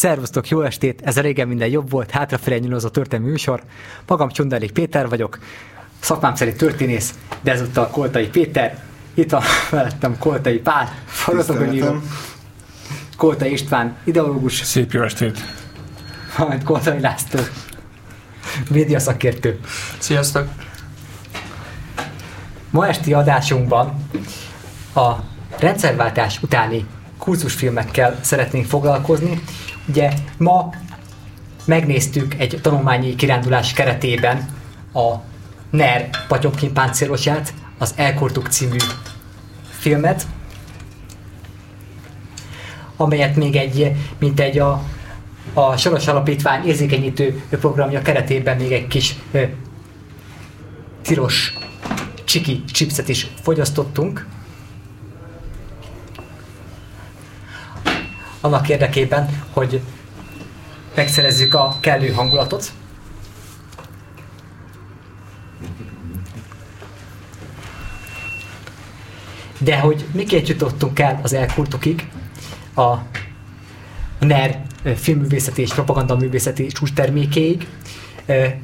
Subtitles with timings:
[0.00, 1.00] Szervusztok, jó estét!
[1.04, 3.62] Ez a régen minden jobb volt, hátrafelé nyúlózó történelmi műsor.
[4.06, 5.38] Magam Csundelik Péter vagyok,
[6.00, 8.82] szakmám szerint történész, de ezúttal Koltai Péter.
[9.14, 12.00] Itt van mellettem Koltai Pál, forgatókönyvíró.
[13.16, 14.54] Koltai István, ideológus.
[14.54, 15.38] Szép jó estét!
[16.36, 17.40] Valamint Koltai László,
[18.70, 19.60] média szakértő.
[19.98, 20.48] Sziasztok!
[22.70, 24.06] Ma esti adásunkban
[24.94, 25.12] a
[25.58, 26.86] rendszerváltás utáni
[27.18, 29.42] kurzusfilmekkel szeretnénk foglalkozni.
[29.88, 30.70] Ugye ma
[31.64, 34.48] megnéztük egy tanulmányi kirándulás keretében
[34.94, 35.14] a
[35.70, 38.76] NER Patyomkin páncélosját, az Elkortuk című
[39.70, 40.26] filmet,
[42.96, 44.82] amelyet még egy, mint egy a,
[45.54, 49.42] a Soros Alapítvány érzékenyítő programja keretében még egy kis ö,
[51.02, 51.54] tilos
[52.24, 54.26] csiki chipset is fogyasztottunk.
[58.40, 59.80] Annak érdekében, hogy
[60.94, 62.72] megszerezzük a kellő hangulatot.
[69.58, 72.08] De hogy miként jutottunk el az elkurtokig,
[72.76, 72.94] a
[74.18, 74.62] NER
[74.96, 77.66] filmművészeti és propagandaművészeti csúcstermékéig,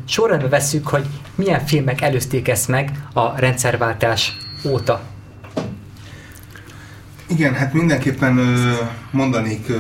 [0.05, 5.16] sorrendbe vesszük, hogy milyen filmek előzték ezt meg a rendszerváltás óta.
[7.29, 8.73] Igen, hát mindenképpen ö,
[9.11, 9.75] mondanék ö,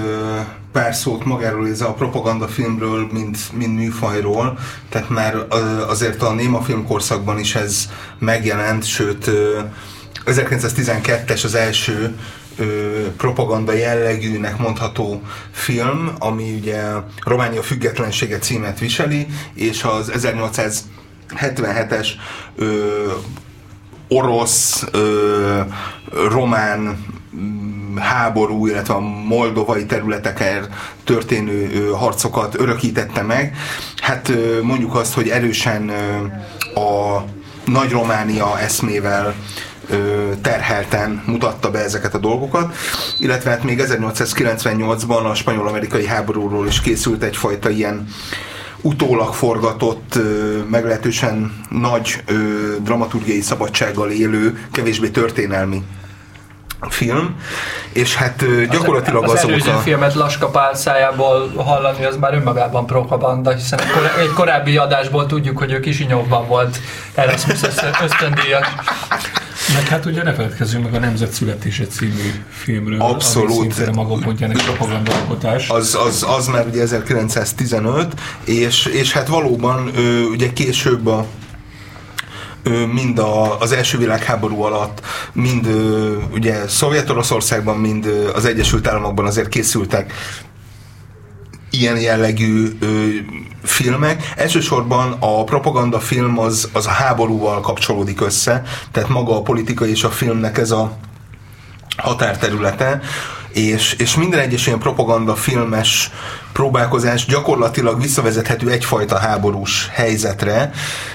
[0.72, 4.58] pár szót magáról ez a propaganda filmről, mint, mint műfajról,
[4.88, 9.60] tehát már ö, azért a néma filmkorszakban is ez megjelent, sőt ö,
[10.26, 12.16] 1912-es az első
[12.56, 12.64] ö,
[13.16, 16.82] propaganda jellegűnek mondható film, ami ugye
[17.24, 22.08] Románia függetlensége címet viseli, és az 1877-es
[22.56, 23.12] ö,
[24.08, 25.60] orosz, ö,
[26.28, 27.14] román
[27.96, 30.68] háború, illetve a moldovai területeken
[31.04, 33.56] történő harcokat örökítette meg.
[33.96, 35.90] Hát mondjuk azt, hogy erősen
[36.74, 37.22] a
[37.64, 39.34] nagy Románia eszmével
[40.42, 42.74] terhelten mutatta be ezeket a dolgokat,
[43.18, 48.06] illetve hát még 1898-ban a spanyol-amerikai háborúról is készült egyfajta ilyen
[48.80, 50.18] utólag forgatott,
[50.70, 52.22] meglehetősen nagy
[52.82, 55.82] dramaturgiai szabadsággal élő, kevésbé történelmi
[56.80, 57.34] film,
[57.92, 59.76] és hát gyakorlatilag az, azóta...
[59.76, 63.80] Az filmet Laska Pál szájából hallani, az már önmagában propaganda, hiszen
[64.18, 66.78] egy korábbi adásból tudjuk, hogy ő Kisinyovban volt
[67.14, 67.60] Erasmus
[68.02, 68.66] ösztöndíjas.
[69.74, 73.00] Meg hát ugye ne feledkezzünk meg a Nemzet születése című filmről.
[73.00, 73.78] Abszolút.
[73.78, 75.68] Ami maga pontján egy propagandalkotás.
[75.68, 79.90] Az, az, az már ugye 1915, és, és hát valóban
[80.30, 81.26] ugye később a
[82.92, 85.00] mind a, az első világháború alatt,
[85.32, 85.66] mind
[86.32, 90.12] ugye Szovjet-Oroszországban, mind az Egyesült Államokban azért készültek
[91.70, 93.08] ilyen jellegű ö,
[93.62, 94.32] filmek.
[94.36, 100.04] Elsősorban a propaganda film az, az a háborúval kapcsolódik össze, tehát maga a politika és
[100.04, 100.96] a filmnek ez a
[101.96, 103.00] határterülete,
[103.56, 106.10] és, és minden egyes ilyen propaganda filmes
[106.52, 110.70] próbálkozás gyakorlatilag visszavezethető egyfajta háborús helyzetre,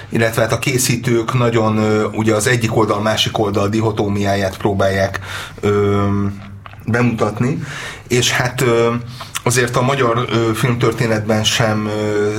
[0.08, 1.78] illetve hát a készítők nagyon
[2.12, 5.20] ugye az egyik oldal, másik oldal dihotómiáját próbálják
[5.60, 6.06] ö,
[6.86, 7.62] bemutatni,
[8.08, 8.92] és hát ö,
[9.42, 12.30] azért a magyar ö, filmtörténetben sem ö,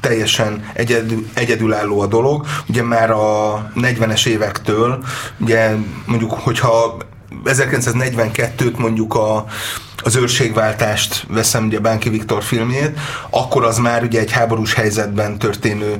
[0.00, 2.46] teljesen egyedül, egyedülálló a dolog.
[2.68, 5.04] Ugye már a 40-es évektől,
[5.38, 5.74] ugye
[6.06, 6.96] mondjuk, hogyha
[7.44, 9.44] 1942-t mondjuk a,
[10.02, 12.98] az őrségváltást veszem ugye Bánki Viktor filmjét,
[13.30, 15.98] akkor az már ugye egy háborús helyzetben történő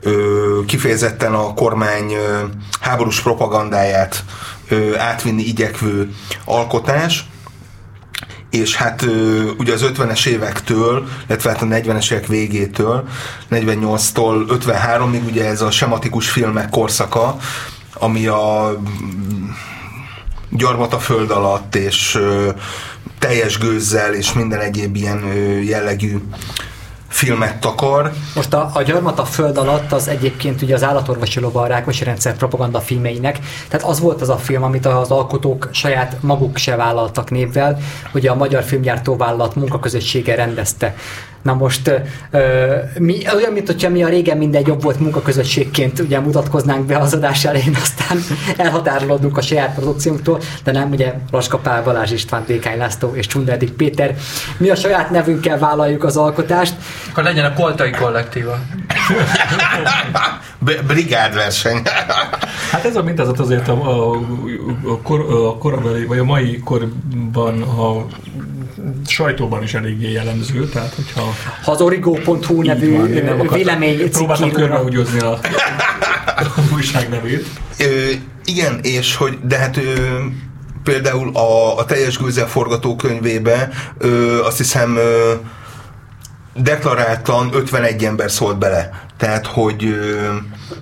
[0.00, 2.44] ö, kifejezetten a kormány ö,
[2.80, 4.24] háborús propagandáját
[4.68, 6.10] ö, átvinni igyekvő
[6.44, 7.26] alkotás,
[8.50, 9.06] és hát
[9.58, 13.08] ugye az 50-es évektől, illetve hát a 40-es évek végétől,
[13.50, 17.36] 48-tól 53-ig ugye ez a sematikus filmek korszaka,
[17.94, 18.78] ami a
[20.50, 22.18] gyarmat a föld alatt, és
[23.18, 25.26] teljes gőzzel, és minden egyéb ilyen
[25.62, 26.18] jellegű
[27.08, 28.12] filmet takar.
[28.34, 32.04] Most a, a gyarmat a föld alatt az egyébként ugye az állatorvosi lova a Rákosi
[32.04, 36.76] rendszer propaganda filmeinek, tehát az volt az a film, amit az alkotók saját maguk se
[36.76, 37.78] vállaltak névvel,
[38.14, 40.94] ugye a Magyar Filmgyártó Vállalat munkaközössége rendezte.
[41.42, 41.90] Na most
[42.30, 46.98] ö, mi, olyan, mint hogyha mi a régen minden jobb volt munkaközösségként ugye mutatkoznánk be
[46.98, 48.18] az adás elején, aztán
[48.56, 53.70] elhatárolódunk a saját produkciónktól, de nem ugye Laska Pál, Balázs István, Dékány László és Csunderdik
[53.70, 54.16] Péter.
[54.56, 56.74] Mi a saját nevünkkel vállaljuk az alkotást.
[57.10, 58.58] Akkor legyen a Koltai kollektíva.
[60.86, 61.82] Brigádverseny.
[62.72, 64.20] hát ez a mintázat azért a, a,
[64.84, 68.06] a, kor, a korabeli, vagy a mai korban, ha
[69.06, 71.34] sajtóban is eléggé jellemző, tehát hogyha...
[71.62, 75.30] Ha az origo.hu nevű van, akartam- vélemény Próbáltam körbehúgyozni a,
[76.36, 77.46] a újság nevét.
[77.78, 78.10] Ö,
[78.44, 79.82] igen, és hogy, de hát ö,
[80.82, 85.32] például a, a teljes Gőzel forgatókönyvébe ö, azt hiszem ö,
[86.62, 89.06] deklaráltan 51 ember szólt bele.
[89.16, 89.98] Tehát, hogy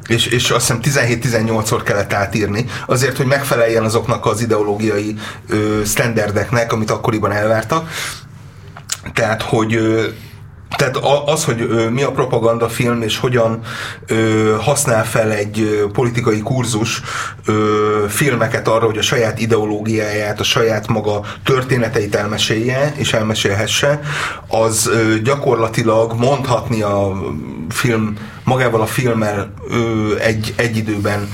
[0.07, 5.17] és, és azt hiszem 17-18-szor kellett átírni, azért, hogy megfeleljen azoknak az ideológiai
[5.49, 7.89] ö, standardeknek, amit akkoriban elvártak.
[9.13, 9.79] Tehát, hogy
[10.77, 10.97] tehát
[11.27, 13.61] az, hogy mi a propagandafilm, és hogyan
[14.61, 17.03] használ fel egy politikai kurzus
[18.09, 24.01] filmeket arra, hogy a saját ideológiáját, a saját maga történeteit elmesélje, és elmesélhesse,
[24.49, 24.91] az
[25.23, 27.23] gyakorlatilag mondhatni a
[27.69, 29.53] film, magával a filmmel
[30.21, 31.29] egy, egy időben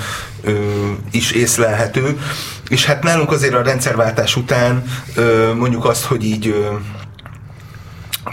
[1.10, 2.20] is észlelhető.
[2.68, 4.84] És hát nálunk azért a rendszerváltás után
[5.56, 6.54] mondjuk azt, hogy így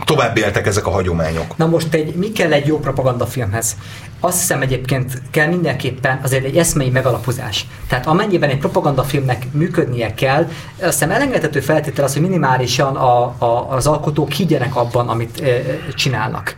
[0.09, 1.57] tovább éltek ezek a hagyományok.
[1.57, 3.75] Na most egy, mi kell egy jó propagandafilmhez?
[4.19, 7.65] Azt hiszem egyébként kell mindenképpen azért egy eszmei megalapozás.
[7.88, 10.44] Tehát amennyiben egy propagandafilmnek működnie kell,
[10.81, 15.61] azt hiszem elengedhető feltétel az, hogy minimálisan a, a, az alkotók higgyenek abban, amit e,
[15.94, 16.56] csinálnak.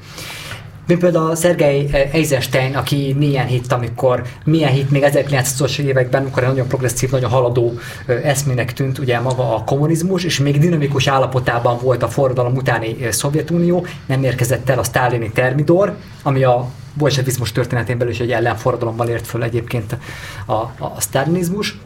[0.88, 6.68] Mint például Szergei Eisenstein, aki milyen hitt, amikor, milyen hitt még 1920-as években, amikor nagyon
[6.68, 7.74] progresszív, nagyon haladó
[8.06, 12.98] ö, eszmének tűnt ugye maga a kommunizmus, és még dinamikus állapotában volt a forradalom utáni
[13.01, 18.31] ö, Szovjetunió, nem érkezett el a sztálini termidor, ami a bolsevizmus történetén belül is egy
[18.31, 19.98] ellenforradalomban ért föl egyébként
[20.45, 21.77] a, a, a sztálinizmus.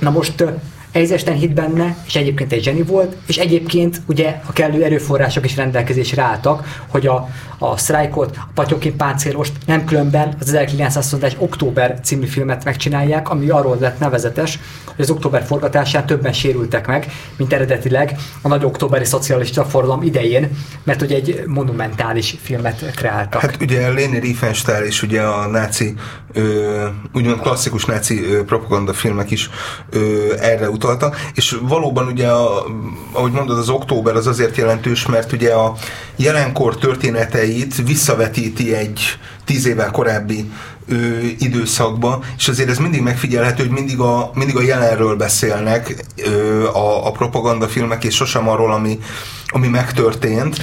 [0.00, 0.44] Na most
[0.92, 5.56] Eisenstein hit benne, és egyébként egy zseni volt, és egyébként ugye a kellő erőforrások is
[5.56, 12.26] rendelkezésre álltak, hogy a, a sztrájkot, a Patyokin páncélost nem különben az 1921 Október című
[12.26, 18.16] filmet megcsinálják, ami arról lett nevezetes, hogy az október forgatásán többen sérültek meg, mint eredetileg
[18.42, 20.48] a nagy októberi szocialista forradalom idején,
[20.84, 23.40] mert ugye egy monumentális filmet kreáltak.
[23.40, 25.94] Hát ugye Leni Riefenstahl és ugye a náci,
[26.32, 29.50] ö, úgymond klasszikus náci ö, propagandafilmek is
[29.90, 32.66] ö, erre utaltak, és valóban ugye, a,
[33.12, 35.74] ahogy mondod, az október az azért jelentős, mert ugye a
[36.16, 39.00] jelenkor történeteit visszavetíti egy
[39.44, 40.50] tíz évvel korábbi
[40.88, 46.64] ö, időszakba, és azért ez mindig megfigyelhető, hogy mindig a, mindig a jelenről beszélnek ö,
[46.66, 48.98] a, a propagandafilmek, és sosem arról, ami,
[49.46, 50.56] ami megtörtént,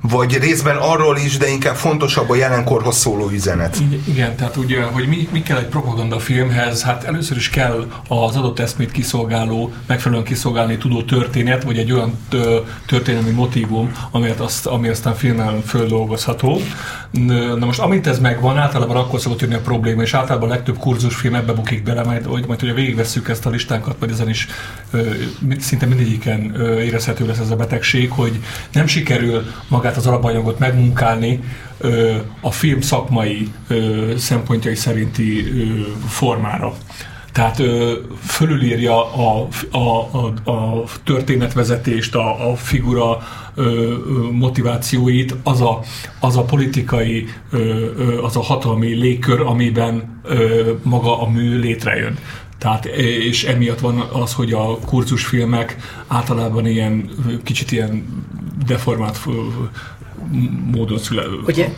[0.00, 3.78] vagy részben arról is, de inkább fontosabb a jelenkorhoz szóló üzenet.
[4.04, 8.58] Igen, tehát ugye, hogy mi, mi kell egy propagandafilmhez, hát először is kell az adott
[8.58, 12.18] eszmét kiszolgáló, megfelelően kiszolgálni tudó történet, vagy egy olyan
[12.86, 16.60] történelmi motívum, amelyet azt, ami aztán filmen földolgozható.
[17.58, 20.78] Na most, amint ez megvan, általában akkor szokott jönni a probléma, és általában a legtöbb
[20.78, 24.48] kurzusfilm ebbe bukik bele, majd, hogy majd ugye végigvesszük ezt a listánkat, majd ezen is
[24.90, 25.00] ö,
[25.58, 28.40] szinte mindegyiken érezhető lesz ez a betegség, hogy
[28.72, 31.40] nem sikerül magát az alapanyagot megmunkálni,
[32.40, 33.52] a film szakmai
[34.16, 35.44] szempontjai szerinti
[36.08, 36.72] formára.
[37.32, 37.92] Tehát ö,
[38.22, 40.08] fölülírja a, a,
[40.44, 43.18] a, a történetvezetést, a, a figura
[43.54, 43.94] ö,
[44.32, 45.80] motivációit, az a,
[46.20, 52.18] az a politikai, ö, az a hatalmi légkör, amiben ö, maga a mű létrejön.
[52.58, 55.76] Tehát, és emiatt van az, hogy a kurzusfilmek
[56.06, 57.10] általában ilyen,
[57.44, 58.24] kicsit ilyen
[58.66, 59.18] deformált
[60.72, 61.68] módon szüle, Ugye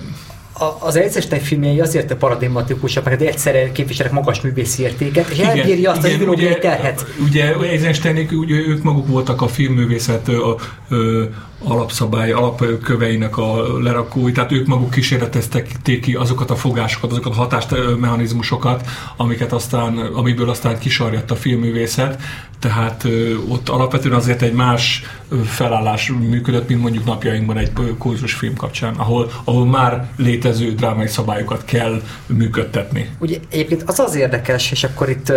[0.52, 6.04] a- az Eisenstein filmjei azért paradigmatikusak, mert egyszerre képviselnek magas művészi értéket, és elbírja azt
[6.04, 7.06] az ideológiai ugye, terhet.
[7.22, 10.56] Ugye Eisensteinek, ugye ők maguk voltak a filmművészet a,
[10.88, 11.24] ö,
[11.64, 18.88] alapszabály, alapköveinek a lerakói, tehát ők maguk kísérleteztek ki azokat a fogásokat, azokat a hatásmechanizmusokat,
[19.16, 22.22] amiket aztán, amiből aztán kisarjadt a filmművészet,
[22.58, 23.08] tehát
[23.48, 25.02] ott alapvetően azért egy más
[25.44, 31.64] felállás működött, mint mondjuk napjainkban egy ö, kurzusfilm kapcsán, ahol, ahol már létező drámai szabályokat
[31.64, 33.10] kell működtetni.
[33.18, 35.32] Ugye egyébként az az érdekes, és akkor itt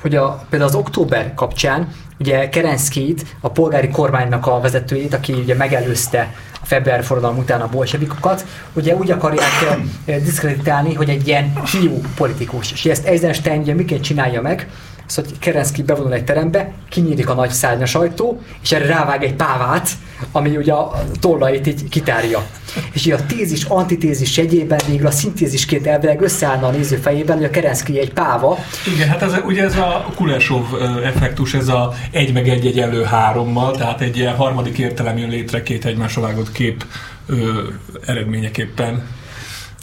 [0.00, 5.54] hogy a, például az október kapcsán, ugye Kerenszkit, a polgári kormánynak a vezetőjét, aki ugye
[5.54, 12.00] megelőzte a február forradalom után a bolsevikokat, ugye úgy akarják diszkreditálni, hogy egy ilyen fiú
[12.16, 12.72] politikus.
[12.72, 14.68] És ezt Eisenstein ugye miként csinálja meg,
[15.06, 19.34] az, hogy Kerenszki bevonul egy terembe, kinyílik a nagy szárnyas ajtó, és erre rávág egy
[19.34, 19.88] pávát,
[20.32, 22.46] ami ugye a tollait így kitárja.
[22.92, 27.44] És így a tézis, antitézis jegyében végül a szintézisként elvileg összeállna a néző fejében, hogy
[27.44, 28.58] a Kerenszki egy páva,
[28.94, 30.64] Igen, hát ez, ugye ez a Kulesov
[31.04, 35.62] effektus, ez a egy meg egy egyenlő hárommal, tehát egy ilyen harmadik értelem jön létre
[35.62, 36.84] két egymásra vágott kép
[37.26, 37.62] ö,
[38.06, 39.06] eredményeképpen.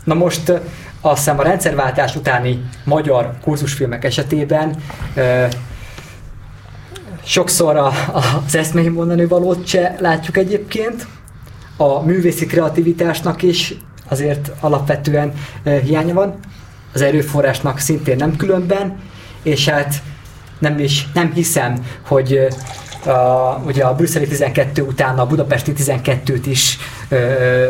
[0.03, 0.51] Na most
[1.05, 4.75] azt hiszem a rendszerváltás utáni magyar kurzusfilmek esetében
[5.15, 5.45] ö,
[7.23, 7.91] sokszor a,
[8.45, 11.07] az eszmei mondani valót se látjuk egyébként.
[11.77, 13.73] A művészi kreativitásnak is
[14.09, 15.33] azért alapvetően
[15.83, 16.39] hiánya van,
[16.93, 18.99] az erőforrásnak szintén nem különben,
[19.43, 19.95] és hát
[20.59, 22.47] nem is, nem hiszem, hogy
[23.05, 26.77] a, ugye a brüsszeli 12 után a budapesti 12-t is
[27.09, 27.67] ö,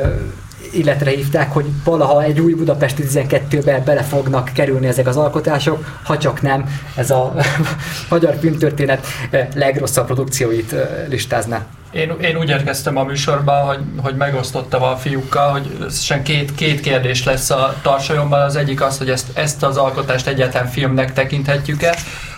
[0.73, 6.17] illetre hívták, hogy valaha egy új budapesti 12-be bele fognak kerülni ezek az alkotások, ha
[6.17, 7.33] csak nem ez a
[8.09, 9.07] magyar filmtörténet
[9.55, 10.75] legrosszabb produkcióit
[11.09, 11.65] listázná.
[11.91, 16.79] Én, én úgy érkeztem a műsorba, hogy, hogy megosztottam a fiúkkal, hogy összesen két, két
[16.79, 18.41] kérdés lesz a tarsajomban.
[18.41, 21.95] Az egyik az, hogy ezt, ezt az alkotást egyáltalán filmnek tekinthetjük-e,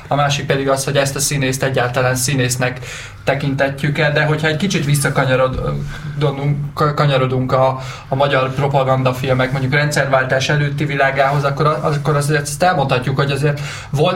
[0.08, 2.80] a másik pedig az, hogy ezt a színészt egyáltalán színésznek
[3.26, 10.86] tekintetjük el, de hogyha egy kicsit visszakanyarodunk kanyarodunk a, a magyar propagandafilmek mondjuk rendszerváltás előtti
[10.86, 13.60] világához, akkor, akkor azért ezt elmondhatjuk, hogy azért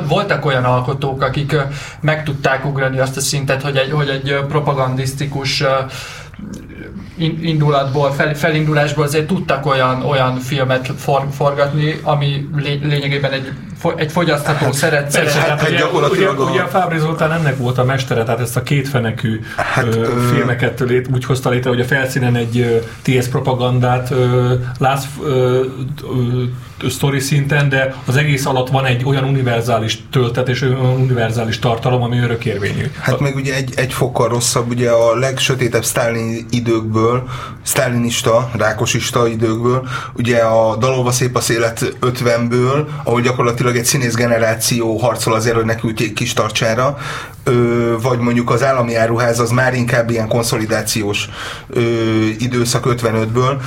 [0.08, 1.56] voltak olyan alkotók, akik
[2.02, 5.64] meg tudták ugrani azt a szintet, hogy egy, hogy egy propagandisztikus
[7.42, 13.52] indulatból, fel, felindulásból azért tudtak olyan, olyan filmet for, forgatni, ami lé, lényegében egy,
[13.96, 15.12] egy fogyasztható hát, szeret.
[15.12, 18.58] szeret hát, hát, ugye, ugye, ugye a Fábri Zoltán ennek volt a mestere, tehát ezt
[18.58, 24.12] a kétfenekű hát, ö, filmeket lét, úgy hozta létre, hogy a felszínen egy TS propagandát
[24.12, 25.64] ö, látsz ö,
[26.04, 26.44] ö,
[26.88, 32.02] sztori szinten, de az egész alatt van egy olyan univerzális töltet és olyan univerzális tartalom,
[32.02, 32.92] ami örökérvényű.
[33.02, 37.28] Hát meg ugye egy, egy fokkal rosszabb, ugye a legsötétebb Stalin időkből,
[37.62, 44.98] sztálinista, rákosista időkből, ugye a Dalolva szép a szélet 50-ből, ahol gyakorlatilag egy színész generáció
[44.98, 46.98] harcol azért, hogy neküldjék kis tartsára,
[47.44, 51.30] ö, vagy mondjuk az állami áruház az már inkább ilyen konszolidációs
[51.70, 51.82] ö,
[52.38, 53.62] időszak 55-ből,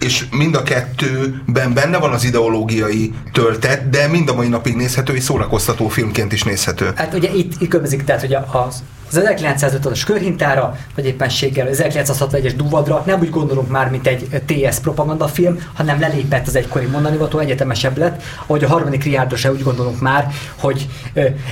[0.00, 5.14] és mind a kettőben benne van az ideológiai töltet, de mind a mai napig nézhető
[5.14, 6.92] és szórakoztató filmként is nézhető.
[6.94, 13.02] Hát ugye itt, itt tehát hogy az az 1950-as körhintára, vagy éppenséggel az 1961-es duvadra
[13.06, 18.22] nem úgy gondolunk már, mint egy TS propagandafilm, hanem lelépett az egykori mondanivató, egyetemesebb lett,
[18.46, 20.88] ahogy a harmadik Riárdra se úgy gondolunk már, hogy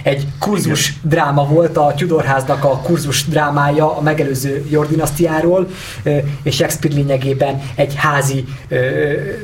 [0.03, 1.01] egy kurzus Igen.
[1.03, 5.69] dráma volt a Tudorháznak a kurzus drámája a megelőző Jordinasztiáról,
[6.43, 8.45] és Shakespeare lényegében egy házi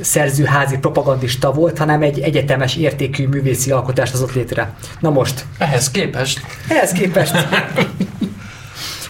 [0.00, 4.75] szerző, házi propagandista volt, hanem egy egyetemes értékű művészi alkotást hozott létre.
[5.00, 5.44] Na most.
[5.59, 6.40] Ehhez képest.
[6.68, 7.35] Ehhez képest.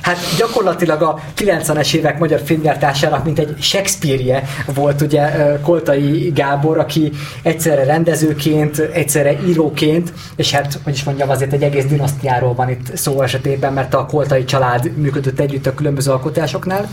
[0.05, 4.43] Hát gyakorlatilag a 90-es évek magyar filmgyártásának mint egy Shakespeare-je
[4.75, 5.31] volt ugye
[5.63, 11.85] Koltai Gábor, aki egyszerre rendezőként, egyszerre íróként, és hát, hogy is mondjam, azért egy egész
[11.85, 16.89] dinasztiáról van itt szó esetében, mert a Koltai család működött együtt a különböző alkotásoknál.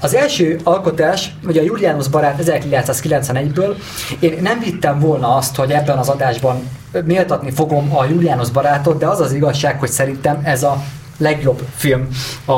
[0.00, 3.74] Az első alkotás, ugye a Julianus barát 1991-ből,
[4.18, 6.68] én nem vittem volna azt, hogy ebben az adásban
[7.04, 10.82] méltatni fogom a Julianus barátot, de az az igazság, hogy szerintem ez a
[11.18, 12.08] legjobb film
[12.44, 12.52] a,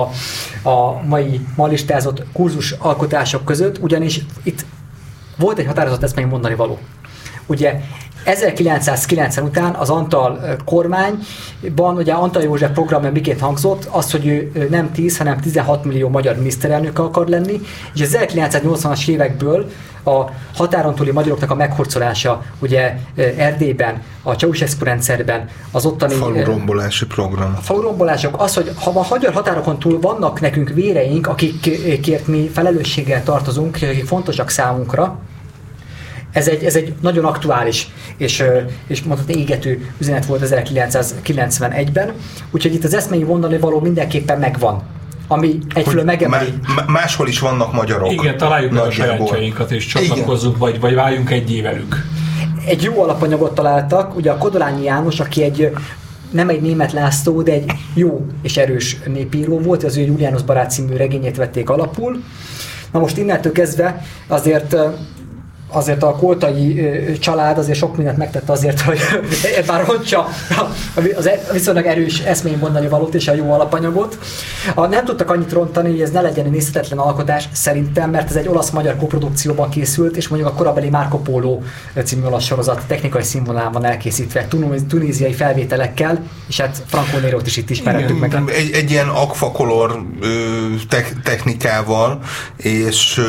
[0.69, 4.65] a mai ma listázott kurzus alkotások között, ugyanis itt
[5.37, 6.79] volt egy határozott ezt mondani való.
[7.47, 7.81] Ugye
[8.28, 14.92] 1990 után az Antal kormányban, ugye Antal József programja miként hangzott, az, hogy ő nem
[14.92, 17.61] 10, hanem 16 millió magyar miniszterelnök akar lenni,
[17.94, 19.70] és az 1980-as évekből
[20.04, 22.97] a határon túli magyaroknak a meghorcolása, ugye
[23.37, 26.14] Erdélyben, a Ceausescu rendszerben, az ottani...
[26.14, 27.54] Falurombolási program.
[27.56, 33.23] A falurombolások, az, hogy ha a magyar határokon túl vannak nekünk véreink, akikért mi felelősséggel
[33.23, 35.18] tartozunk, akik fontosak számunkra,
[36.32, 38.44] ez egy, ez egy nagyon aktuális és,
[38.87, 42.12] és mondhatni égető üzenet volt 1991-ben,
[42.50, 44.82] úgyhogy itt az eszmei mondani való mindenképpen megvan
[45.30, 46.54] ami egyfelől megemeli.
[46.87, 48.12] máshol is vannak magyarok.
[48.12, 52.04] Igen, találjuk meg a sajátjainkat és csatlakozzunk, vagy, vagy váljunk egy velük.
[52.66, 55.73] Egy jó alapanyagot találtak, ugye a Kodolányi János, aki egy
[56.30, 60.70] nem egy német László, de egy jó és erős népíró volt, az ő Julianus barát
[60.70, 62.23] című regényét vették alapul.
[62.92, 64.76] Na most innentől kezdve azért
[65.68, 68.98] azért a koltai család azért sok mindent megtette azért, hogy
[69.66, 70.28] bár rontsa
[71.16, 74.18] az e, viszonylag erős eszmény mondani valót és a jó alapanyagot.
[74.75, 78.37] A, nem tudtak annyit rontani, hogy ez ne legyen egy nézhetetlen alkotás szerintem, mert ez
[78.37, 81.58] egy olasz-magyar koprodukcióban készült, és mondjuk a korabeli Marco Polo
[82.04, 84.48] című olasz sorozat technikai színvonalán van elkészítve,
[84.88, 88.42] tunéziai felvételekkel, és hát Franco Nero-t is itt ismerhetünk meg.
[88.46, 90.02] Egy, egy ilyen akvakolor
[91.22, 92.18] technikával,
[92.56, 93.20] és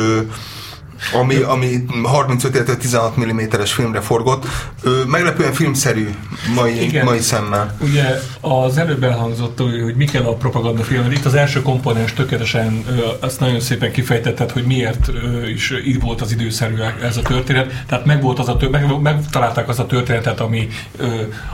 [1.12, 4.46] ami, ami 35 illetve 16 mm-es filmre forgott.
[4.82, 6.08] Ö, meglepően filmszerű
[6.54, 7.04] mai, Igen.
[7.04, 7.76] mai szemmel.
[7.80, 11.12] Ugye az előbb elhangzott, hogy mi kell a propaganda filmben.
[11.12, 12.84] Itt az első komponens tökéletesen
[13.20, 15.10] azt nagyon szépen kifejtetted, hogy miért
[15.48, 17.84] is így volt az időszerű ez a történet.
[17.86, 20.68] Tehát megvolt az a tör- meg, megtalálták azt a történetet, ami,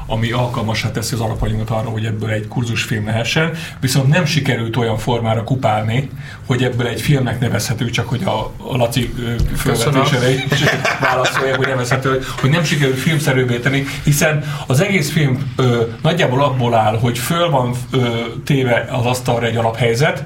[0.07, 3.51] ami alkalmasá teszi az alapanyagot arra, hogy ebből egy kurzusfilm lehessen.
[3.81, 6.11] Viszont nem sikerült olyan formára kupálni,
[6.47, 9.15] hogy ebből egy filmnek nevezhető, csak hogy a, a Laci
[9.57, 10.65] felvetésére is
[11.01, 16.75] válaszoljak, hogy nevezhető, hogy nem sikerült filmszerűvé tenni, hiszen az egész film ö, nagyjából abból
[16.75, 17.99] áll, hogy föl van ö,
[18.45, 20.23] téve az asztalra egy alaphelyzet,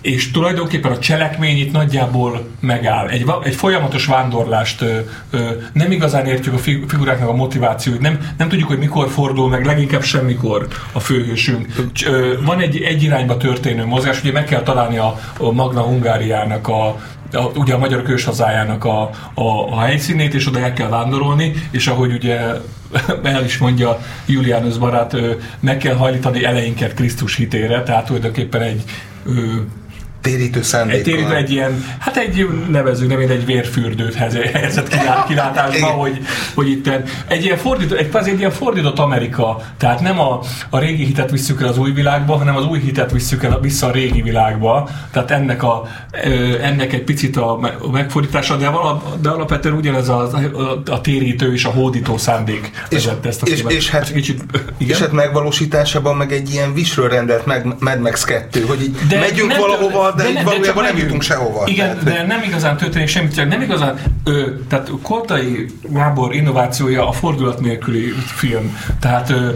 [0.00, 3.08] és tulajdonképpen a cselekmény itt nagyjából megáll.
[3.08, 4.98] Egy, egy folyamatos vándorlást ö,
[5.30, 9.48] ö, nem igazán értjük a fi- figuráknak a motivációt, nem, nem tudjuk, hogy mikor fordul
[9.48, 11.66] meg, leginkább semmikor a főhősünk.
[12.06, 16.68] Ö, van egy egy irányba történő mozgás, ugye meg kell találni a, a Magna Hungáriának
[16.68, 17.00] a,
[17.32, 19.00] a, ugye a magyar őshazájának a,
[19.34, 22.40] a, a helyszínét, és oda el kell vándorolni, és ahogy ugye
[23.22, 25.16] el is mondja Julianus barát,
[25.60, 28.84] meg kell hajlítani eleinket Krisztus hitére, tehát tulajdonképpen egy
[30.20, 31.02] Térítő egy, szándékkal.
[31.02, 34.14] térítő egy ilyen, hát egy nevező, nem egy vérfürdőt
[34.88, 36.18] kilá- kilátásba, hogy,
[36.54, 36.90] hogy itt
[37.28, 41.62] egy ilyen fordított, egy, egy ilyen fordított Amerika, tehát nem a, a régi hitet visszük
[41.62, 45.30] el az új világba, hanem az új hitet visszük el vissza a régi világba, tehát
[45.30, 45.88] ennek, a,
[46.62, 51.00] ennek egy picit a me- a megfordítása, de, vala, de alapvetően ugyanez a, a, a
[51.00, 53.72] térítő és a hódító szándék És- ezt a és- filmet.
[53.72, 54.42] és hát- kicsit,
[54.78, 54.94] igen?
[54.96, 59.18] És hát megvalósításában meg egy ilyen visről rendelt meg, Mad Max 2, hogy így De
[59.18, 61.02] megyünk valahova, de, de nem- de valójában csak nem megyünk.
[61.02, 61.62] jutunk sehova.
[61.66, 67.12] Igen, de nem igazán történik semmit, csak nem igazán, ö, tehát Koltai Gábor innovációja a
[67.12, 68.76] fordulat nélküli film.
[69.00, 69.48] Tehát ö,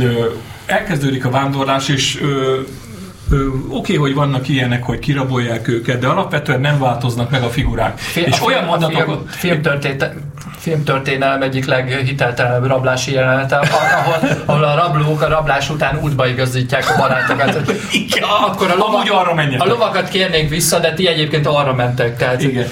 [0.00, 0.24] ö,
[0.66, 2.60] elkezdődik a vándorlás, és ö,
[3.30, 7.98] ö, oké, hogy vannak ilyenek, hogy kirabolják őket, de alapvetően nem változnak meg a figurák.
[7.98, 9.28] Fi- és a olyan film, a film, mondatok...
[10.64, 16.96] filmtörténelem egyik leghiteltelenebb rablási jelenete, ahol, ahol a rablók a rablás után útba igazítják a
[16.98, 17.72] barátokat.
[17.92, 18.22] Igen.
[18.46, 19.66] Akkor a, Amúgy arra menjetek.
[19.66, 22.16] a lovakat kérnénk vissza, de ti egyébként arra mentek.
[22.16, 22.66] Tehát Igen.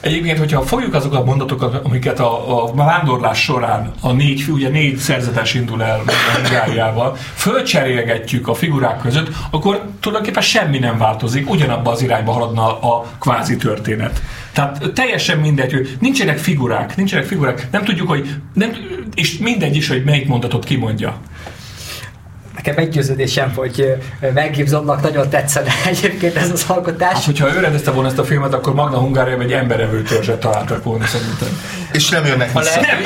[0.00, 4.96] Egyébként, hogyha fogjuk azokat a mondatokat, amiket a, a vándorlás során a négy, ugye négy
[4.96, 6.02] szerzetes indul el
[6.34, 13.04] Hungáriával, fölcserélgetjük a figurák között, akkor tulajdonképpen semmi nem változik, ugyanabba az irányba haladna a
[13.20, 14.20] kvázi történet.
[14.56, 18.70] Tehát teljesen mindegy, hogy nincsenek figurák, nincsenek figurák, nem tudjuk, hogy nem,
[19.14, 21.20] és mindegy is, hogy melyik mondatot kimondja.
[22.66, 23.96] Nekem meggyőződésem, hogy
[24.34, 27.12] Mel Gibsonnak nagyon tetszene egyébként ez az alkotás.
[27.12, 30.84] Hát, hogyha ő rendezte volna ezt a filmet, akkor Magna Hungária egy emberevő törzset találtak
[30.84, 31.48] volna szerintem.
[31.92, 32.80] És nem jönnek A, vissza.
[32.80, 33.04] lehető,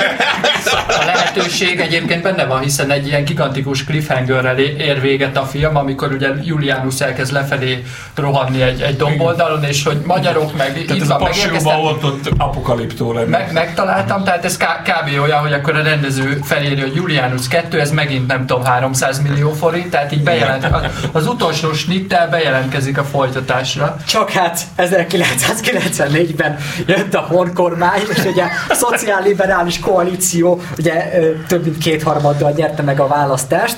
[0.88, 6.12] a lehetőség egyébként benne van, hiszen egy ilyen gigantikus cliffhangerrel ér véget a film, amikor
[6.12, 11.10] ugye Julianus elkezd lefelé rohanni egy, egy domboldalon, és hogy magyarok meg Tehát itt ez
[11.10, 13.26] a van, megérkeztek, volt ott apokaliptó lenne.
[13.28, 15.20] meg, megtaláltam, tehát ez k- kb.
[15.22, 19.49] olyan, hogy akkor a rendező felírja, hogy Julianus 2, ez megint nem tudom 300 millió
[19.52, 20.68] forint, tehát így bejelent,
[21.12, 23.96] az, utolsó snittel bejelentkezik a folytatásra.
[24.06, 30.94] Csak hát 1994-ben jött a honkormány, és ugye a szociálliberális koalíció ugye
[31.46, 33.76] több mint kétharmaddal nyerte meg a választást,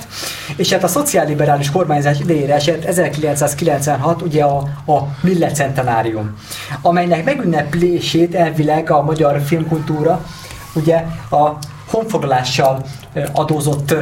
[0.55, 6.37] és hát a szociálliberális kormányzás idejére esett 1996 ugye a, a millecentenárium,
[6.81, 10.25] amelynek megünneplését elvileg a magyar filmkultúra
[10.73, 10.95] ugye
[11.29, 11.57] a
[11.93, 12.85] honfoglalással
[13.31, 13.95] adózott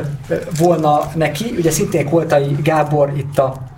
[0.58, 3.70] volna neki, ugye szintén Koltai Gábor itt a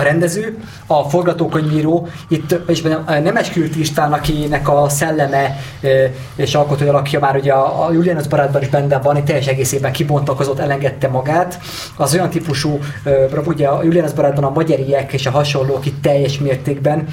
[0.00, 5.56] a rendező, a forgatókönyvíró, itt és Nemes Kürt István, akinek a szelleme
[6.36, 9.92] és alkotója alakja már ugye a, a Julianus barátban is benne van, itt teljes egészében
[9.92, 11.58] kibontakozott, elengedte magát.
[11.96, 12.78] Az olyan típusú,
[13.44, 17.06] ugye a Julianus barátban a magyariek és a hasonlók itt teljes mértékben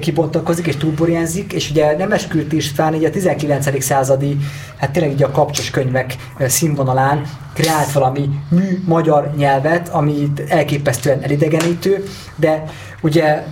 [0.00, 3.82] kibontakozik és túlburjánzik, és ugye Nemes Kürt István így a 19.
[3.82, 4.36] századi,
[4.76, 7.22] hát tényleg így a kapcsos könyvek színvonalán
[7.54, 12.04] kreált valami mű magyar nyelvet, ami elképesztően elidegenítő,
[12.36, 12.64] de
[13.00, 13.44] ugye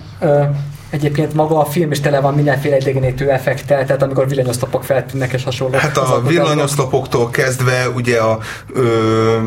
[0.89, 5.43] egyébként maga a film is tele van mindenféle idegenítő effektel, tehát amikor villanyoszlopok feltűnnek és
[5.43, 5.77] hasonló.
[5.77, 8.39] Hát az a villanyoszlopoktól kezdve ugye a
[8.73, 9.37] ö,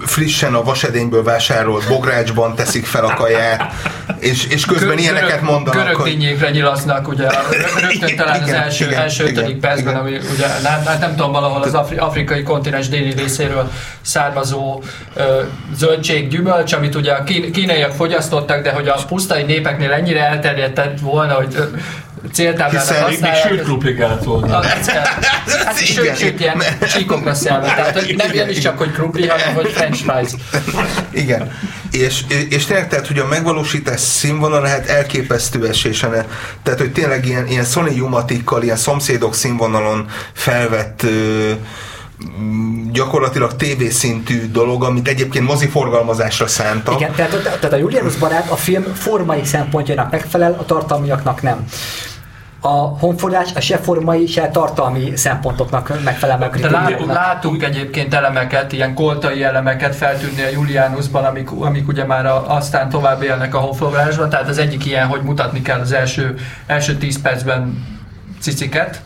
[0.00, 3.72] frissen a vasedényből vásárolt bográcsban teszik fel a kaját,
[4.18, 7.26] és, és közben Gö- ilyeneket görög- mondanak, Görög hogy dinnyékre nyilasznak, ugye
[7.80, 10.06] rögtön talán az Igen, első, igen, első igen, ötödik percben, igen.
[10.06, 14.82] ami ugye, hát, hát nem tudom, valahol az afri, afrikai kontinens déli részéről származó
[15.14, 15.42] ö,
[15.76, 20.56] zöldség, gyümölcs, amit ugye a kín, kínaiak fogyasztottak, de hogy a pusztai népeknél ennyire elterjedt
[21.00, 21.56] volna, hogy
[22.32, 23.48] céltáblának Hiszen Még, még használják.
[23.48, 24.60] sült krumpli kellett volna.
[24.60, 25.04] Kell.
[25.64, 27.66] Hát sőt, sőt, ilyen csíkokra szelve.
[27.66, 30.30] Tehát hogy nem ilyen is csak, hogy krumpli, hanem hogy french fries.
[31.10, 31.52] Igen.
[31.90, 36.24] És, és tényleg, tehát, hogy a megvalósítás színvonal lehet elképesztő esésen.
[36.62, 41.52] Tehát, hogy tényleg ilyen, ilyen Sony Jumatikkal, ilyen szomszédok színvonalon felvett ö,
[42.92, 46.94] gyakorlatilag tévészintű dolog, amit egyébként moziforgalmazásra szántak.
[46.94, 51.64] Igen, tehát, tehát a Julianus barát a film formai szempontjának megfelel, a tartalmiaknak nem.
[52.60, 58.72] A honfordás a se formai, se tartalmi szempontoknak megfelel meg De lát, látunk egyébként elemeket,
[58.72, 63.58] ilyen koltai elemeket feltűnni a Julianusban, amik, amik ugye már a, aztán tovább élnek a
[63.58, 64.28] honfoglalásban.
[64.28, 67.86] Tehát az egyik ilyen, hogy mutatni kell az első, első 10 percben
[68.40, 69.00] ciciket.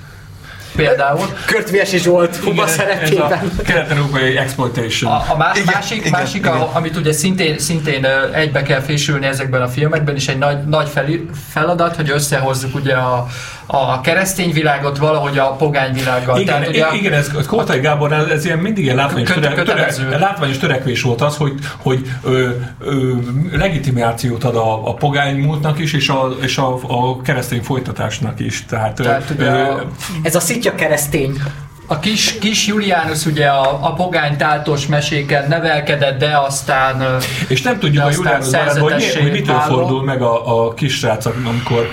[0.76, 1.26] Például.
[1.46, 3.52] Körtviesi Zsolt Huba ez a szerepében.
[3.64, 5.12] kelet-európai exploitation.
[5.12, 6.52] A, a má, Igen, másik, igen, másik igen.
[6.52, 10.88] A, amit ugye szintén, szintén egybe kell fésülni ezekben a filmekben, és egy nagy, nagy
[10.88, 13.26] feli, feladat, hogy összehozzuk ugye a,
[13.66, 16.40] a keresztény világot valahogy a pogány világgal.
[16.40, 19.86] Igen, Tehát, ugye, igen, ez, ez Koltai Gábor, ez, ilyen mindig ilyen látványos, Köte- töre,
[19.86, 22.48] töre, látványos törekvés volt az, hogy, hogy ö,
[22.80, 23.12] ö,
[23.52, 28.64] legitimációt ad a, a pogány múltnak is, és a, és a, a keresztény folytatásnak is.
[28.64, 29.80] Tehát, ö, Tehát ugye ö,
[30.22, 31.42] Ez a szitja keresztény.
[31.86, 37.18] A kis, kis Julianus ugye a, a pogány táltos meséken nevelkedett, de aztán
[37.48, 39.74] És nem tudjuk a Juliánus barátban, hogy, mi, hogy mitől válva.
[39.74, 41.90] fordul meg a, a kisrác, amikor,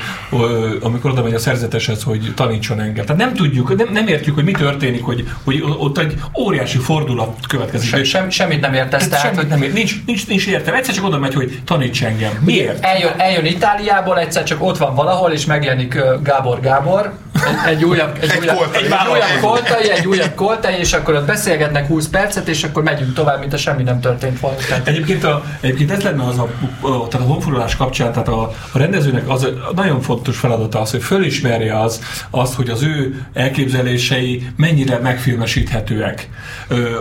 [0.82, 3.06] amikor oda megy a szerzeteshez, hogy tanítson engem.
[3.06, 7.36] Tehát nem tudjuk, nem, nem értjük, hogy mi történik, hogy, hogy ott egy óriási fordulat
[7.48, 7.90] következik.
[7.90, 9.08] se, sem, semmit nem értesz.
[9.08, 10.80] Tehát semmit hogy nem ér, nincs, nincs, nincs értelme.
[10.80, 12.32] Egyszer csak oda megy, hogy taníts engem.
[12.46, 12.84] Miért?
[12.84, 17.14] eljön, eljön Itáliából, egyszer csak ott van valahol, és megjelenik Gábor Gábor,
[17.48, 18.84] egy, egy újabb, egy, Egy újabb, koltai.
[18.84, 23.14] egy újabb koltai, egy újabb koltai, és akkor ott beszélgetnek 20 percet, és akkor megyünk
[23.14, 24.58] tovább, mint a semmi nem történt volna.
[24.84, 26.48] Egyébként, a, egyébként ez lenne az a,
[26.82, 30.92] a, tehát a honfoglalás kapcsán, tehát a, a rendezőnek az a nagyon fontos feladata az,
[30.92, 36.30] hogy fölismerje az, azt, hogy az ő elképzelései mennyire megfilmesíthetőek.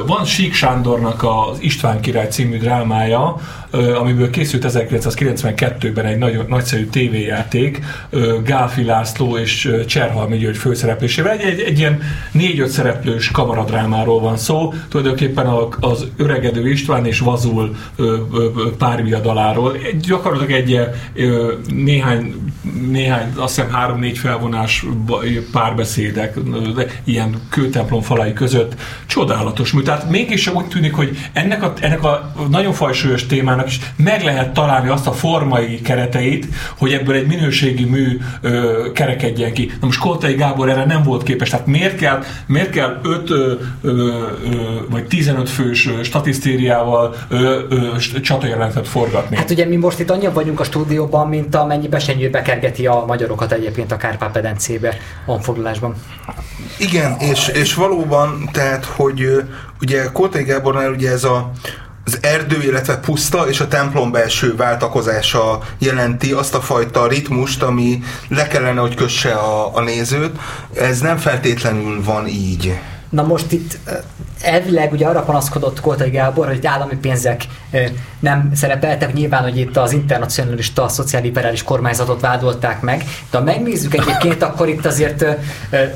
[0.06, 3.36] Van Sík Sándornak az István király című drámája,
[3.70, 7.80] amiből készült 1992-ben egy nagyon nagyszerű tévéjáték,
[8.44, 11.32] Gálfi László és Cserhalmi György főszereplésével.
[11.32, 12.00] Egy, egy, egy ilyen
[12.32, 15.46] négy-öt szereplős kamaradrámáról van szó, tulajdonképpen
[15.80, 17.76] az öregedő István és Vazul
[18.78, 19.74] párviadaláról.
[19.74, 20.80] Egy, gyakorlatilag egy
[21.74, 22.34] néhány,
[22.90, 24.86] néhány, azt hiszem három-négy felvonás
[25.52, 26.38] párbeszédek,
[26.74, 28.74] de ilyen kőtemplom falai között.
[29.06, 29.82] Csodálatos mű.
[29.82, 34.52] Tehát mégis úgy tűnik, hogy ennek a, ennek a nagyon fajsúlyos témának is meg lehet
[34.52, 36.46] találni azt a formai kereteit,
[36.78, 39.72] hogy ebből egy minőségi mű ö, kerekedjen ki.
[39.80, 41.50] Na most Koltai Gábor erre nem volt képes.
[41.50, 44.22] Tehát miért kell, miért kell 5 ö, ö, ö,
[44.90, 47.16] vagy 15 fős statisztériával
[48.22, 49.36] csatajelentet forgatni?
[49.36, 53.52] Hát ugye mi most itt annyian vagyunk a stúdióban, mint amennyi besenyő bekergeti a magyarokat
[53.52, 55.94] egyébként a Kárpát-pedencébe honfoglalásban.
[56.78, 59.42] Igen, és, és valóban, tehát, hogy
[59.80, 61.50] ugye Koltai Gábornál ugye ez a
[62.08, 68.02] az erdő, illetve puszta és a templom belső váltakozása jelenti azt a fajta ritmust, ami
[68.28, 70.38] le kellene, hogy kösse a, a nézőt.
[70.74, 72.78] Ez nem feltétlenül van így.
[73.10, 73.78] Na most itt
[74.40, 77.44] elvileg ugye arra panaszkodott Koltai Gábor, hogy itt állami pénzek
[78.20, 84.42] nem szerepeltek, nyilván, hogy itt az internacionalista, szociálliberális kormányzatot vádolták meg, de ha megnézzük egyébként,
[84.42, 85.24] akkor itt azért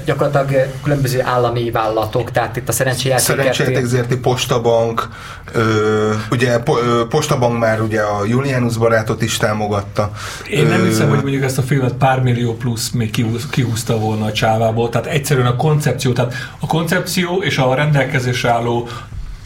[0.04, 5.08] gyakorlatilag különböző állami vállalatok, tehát itt a szerencséjáték Szerencséjáték ZRT Postabank,
[5.52, 10.10] ö, ugye po, ö, Postabank már ugye a Julianus barátot is támogatta.
[10.50, 13.98] Én nem Ö, hiszem, hogy mondjuk ezt a filmet pár millió plusz még kihúz, kihúzta
[13.98, 14.88] volna a csávából.
[14.88, 17.01] Tehát egyszerűen a koncepció, tehát a koncepció
[17.40, 18.88] és a rendelkezésre álló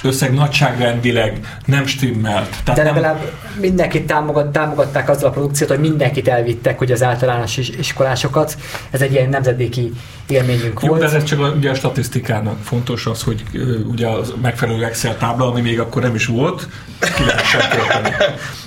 [0.03, 2.49] összeg nagyságrendileg nem stimmelt.
[2.64, 7.03] Tehát De nem, legalább mindenkit támogat, támogatták azzal a produkciót, hogy mindenkit elvittek, hogy az
[7.03, 8.57] általános is- iskolásokat.
[8.90, 9.92] Ez egy ilyen nemzedéki
[10.29, 11.01] élményünk Jó, volt.
[11.01, 13.42] de ez csak a, ugye a statisztikának fontos az, hogy
[13.90, 16.69] ugye a megfelelő Excel tábla, ami még akkor nem is volt,
[17.16, 17.61] ki lehessen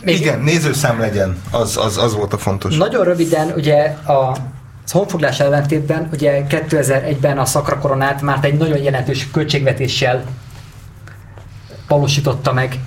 [0.03, 2.77] Igen, nézőszám legyen, az, az, az volt a fontos.
[2.77, 4.37] Nagyon röviden, ugye a
[4.89, 10.23] az honfoglás ellentétben, ugye 2001-ben a szakra koronát már egy nagyon jelentős költségvetéssel
[11.87, 12.79] valósította meg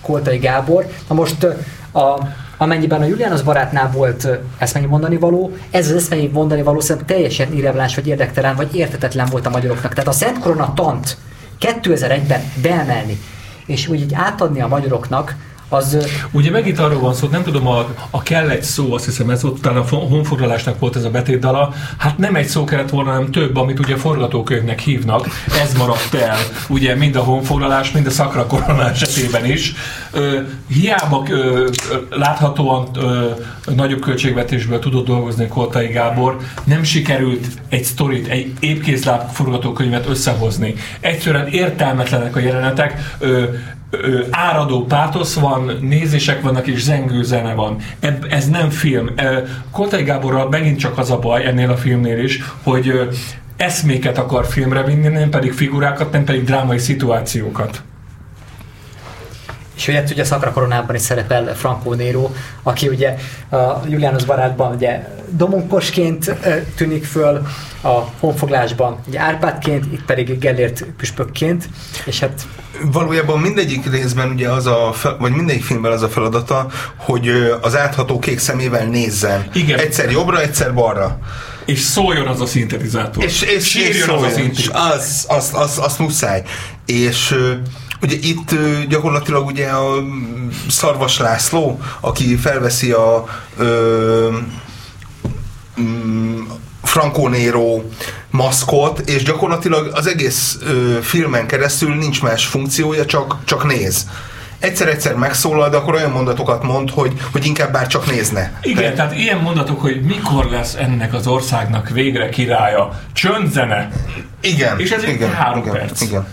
[0.00, 0.86] Koltai Gábor.
[1.08, 1.46] Na most
[1.92, 2.18] a,
[2.56, 7.52] amennyiben a Juliánus barátnál volt eszmei mondani való, ez az eszmei mondani való szerintem teljesen
[7.52, 9.94] irreveláns, vagy érdektelen, vagy értetetlen volt a magyaroknak.
[9.94, 11.16] Tehát a Szent Korona tant
[11.60, 13.20] 2001-ben beemelni,
[13.66, 15.34] és úgy így átadni a magyaroknak,
[15.68, 15.96] az
[16.30, 19.44] Ugye megint arról van szó, nem tudom, a, a kell egy szó, azt hiszem ez
[19.44, 23.10] ott utána a fo- honfoglalásnak volt ez a betétdala, hát nem egy szó kellett volna,
[23.10, 25.26] hanem több, amit ugye forgatókönyvnek hívnak,
[25.62, 29.74] ez maradt el, ugye mind a honfoglalás, mind a szakra korona esetében is.
[30.10, 31.68] Ö, hiába ö,
[32.10, 33.30] láthatóan ö,
[33.74, 40.74] nagyobb költségvetésből tudott dolgozni Koltai Gábor, nem sikerült egy sztorit, egy épkészláb forgatókönyvet összehozni.
[41.00, 43.44] Egyszerűen értelmetlenek a jelenetek, ö,
[44.30, 47.76] áradó pátosz van, nézések vannak és zengő zene van.
[48.00, 49.08] Ebb, ez nem film.
[49.70, 53.08] Koltai Gáborral megint csak az a baj ennél a filmnél is, hogy
[53.56, 57.82] eszméket akar filmre vinni, nem pedig figurákat, nem pedig drámai szituációkat.
[59.78, 62.30] És ugye, ugye Szakra koronában is szerepel Franco Nero,
[62.62, 63.14] aki ugye
[63.50, 63.56] a
[63.88, 67.46] Julianus barátban ugye domonkosként ö, tűnik föl,
[67.82, 71.68] a honfoglásban ugye Árpádként, itt pedig Gellért püspökként,
[72.04, 72.46] és hát
[72.92, 77.28] Valójában mindegyik részben ugye az a, fel, vagy mindegyik filmben az a feladata, hogy
[77.60, 79.46] az átható kék szemével nézzen.
[79.52, 79.78] Igen.
[79.78, 81.18] Egyszer jobbra, egyszer balra.
[81.64, 83.24] És szóljon az a szintetizátor.
[83.24, 84.30] És, és, és Sírjon az a szóljon.
[84.30, 84.90] szintetizátor.
[84.90, 86.42] az, az, az, az muszáj.
[86.86, 87.34] És
[88.02, 88.54] ugye itt
[88.88, 93.24] gyakorlatilag ugye a mm, Szarvas László, aki felveszi a
[93.58, 94.28] ö,
[95.80, 96.40] mm,
[96.82, 97.82] Franco Nero
[98.30, 104.06] maszkot, és gyakorlatilag az egész ö, filmen keresztül nincs más funkciója, csak, csak néz.
[104.58, 108.58] Egyszer-egyszer megszólal, de akkor olyan mondatokat mond, hogy, hogy inkább bár csak nézne.
[108.62, 113.00] Igen, tehát ilyen mondatok, hogy mikor lesz ennek az országnak végre királya.
[113.12, 113.90] Csöndzene.
[114.40, 114.78] Igen.
[114.78, 116.00] És ez igen, három igen, perc.
[116.00, 116.26] Igen.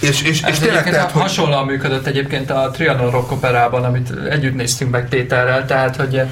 [0.00, 1.22] És, és, és Ez tényleg egyébként tehát, hogy...
[1.22, 6.22] hasonlóan működött egyébként a Trianon Rock operában, amit együtt néztünk meg Péterrel, tehát hogy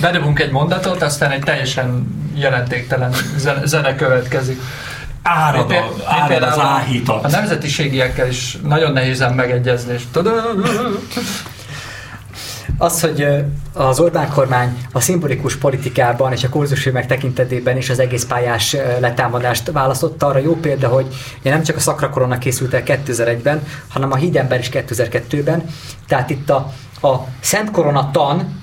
[0.00, 3.14] bedobunk egy mondatot, aztán egy teljesen jelentéktelen
[3.64, 4.60] zene, következik.
[5.22, 7.30] Árad, a, árad az például A áhítat.
[7.30, 10.02] nemzetiségiekkel is nagyon nehézen megegyezni, és
[12.78, 13.26] Az, hogy
[13.72, 19.70] az Orbán kormány a szimbolikus politikában és a kurzusfilmek tekintetében is az egész pályás letámadást
[19.70, 21.06] választotta, arra jó példa, hogy
[21.42, 25.64] nem csak a Szakra Korona készült el 2001-ben, hanem a Hídember is 2002-ben.
[26.06, 26.72] Tehát itt a,
[27.02, 28.62] a Szent Korona tan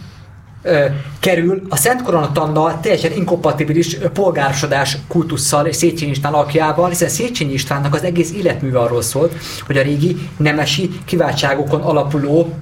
[0.61, 0.85] ö,
[1.19, 7.53] kerül a Szent Korona tannal teljesen inkompatibilis polgárosodás kultusszal és Széchenyi István alakjával, hiszen Széchenyi
[7.53, 9.35] Istvánnak az egész életműve arról szólt,
[9.65, 12.53] hogy a régi nemesi kiváltságokon alapuló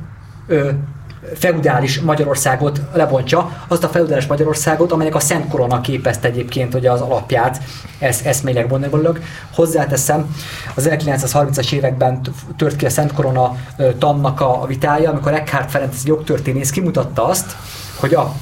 [1.35, 7.01] feudális Magyarországot lebontja, azt a feudális Magyarországot, amelynek a Szent Korona képezte egyébként ugye az
[7.01, 7.61] alapját,
[7.99, 9.19] ez eszméleg bonnevolog.
[9.53, 10.35] Hozzáteszem,
[10.75, 12.21] az 1930-as években
[12.57, 13.55] tört ki a Szent Korona
[13.97, 17.55] tannak a vitája, amikor Eckhart Ferenc jogtörténész kimutatta azt,
[17.95, 18.33] hogy a,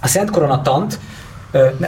[0.00, 0.98] a Szent Korona tant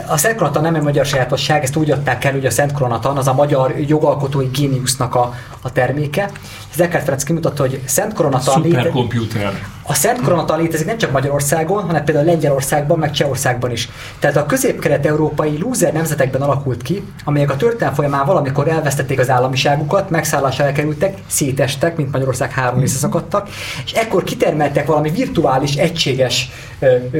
[0.07, 3.17] A Szent Koronatan nem egy magyar sajátosság, ezt úgy adták el, hogy a Szent Koronatan
[3.17, 6.29] az a magyar jogalkotói géniusznak a, a terméke.
[6.73, 9.53] Ez Eckhart Ferenc kimutatta, hogy Szent Koronatan léte, Szuperkomputer.
[9.83, 13.89] a Szent Koronatan létezik nem csak Magyarországon, hanem például Lengyelországban, meg Csehországban is.
[14.19, 20.09] Tehát a közép-kelet-európai lúzer nemzetekben alakult ki, amelyek a történelem folyamán valamikor elvesztették az államiságukat,
[20.09, 23.49] megszállásra kerültek, szétestek, mint Magyarország három része szakadtak,
[23.85, 26.49] és ekkor kitermeltek valami virtuális, egységes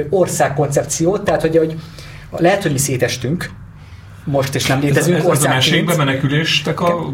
[0.10, 1.75] országkoncepciót, tehát hogy, hogy
[2.39, 3.50] lehet, hogy mi szétestünk,
[4.28, 5.56] most is nem Ez, létezünk ez, ez a országként.
[5.56, 7.14] mesékbe meneküléstek a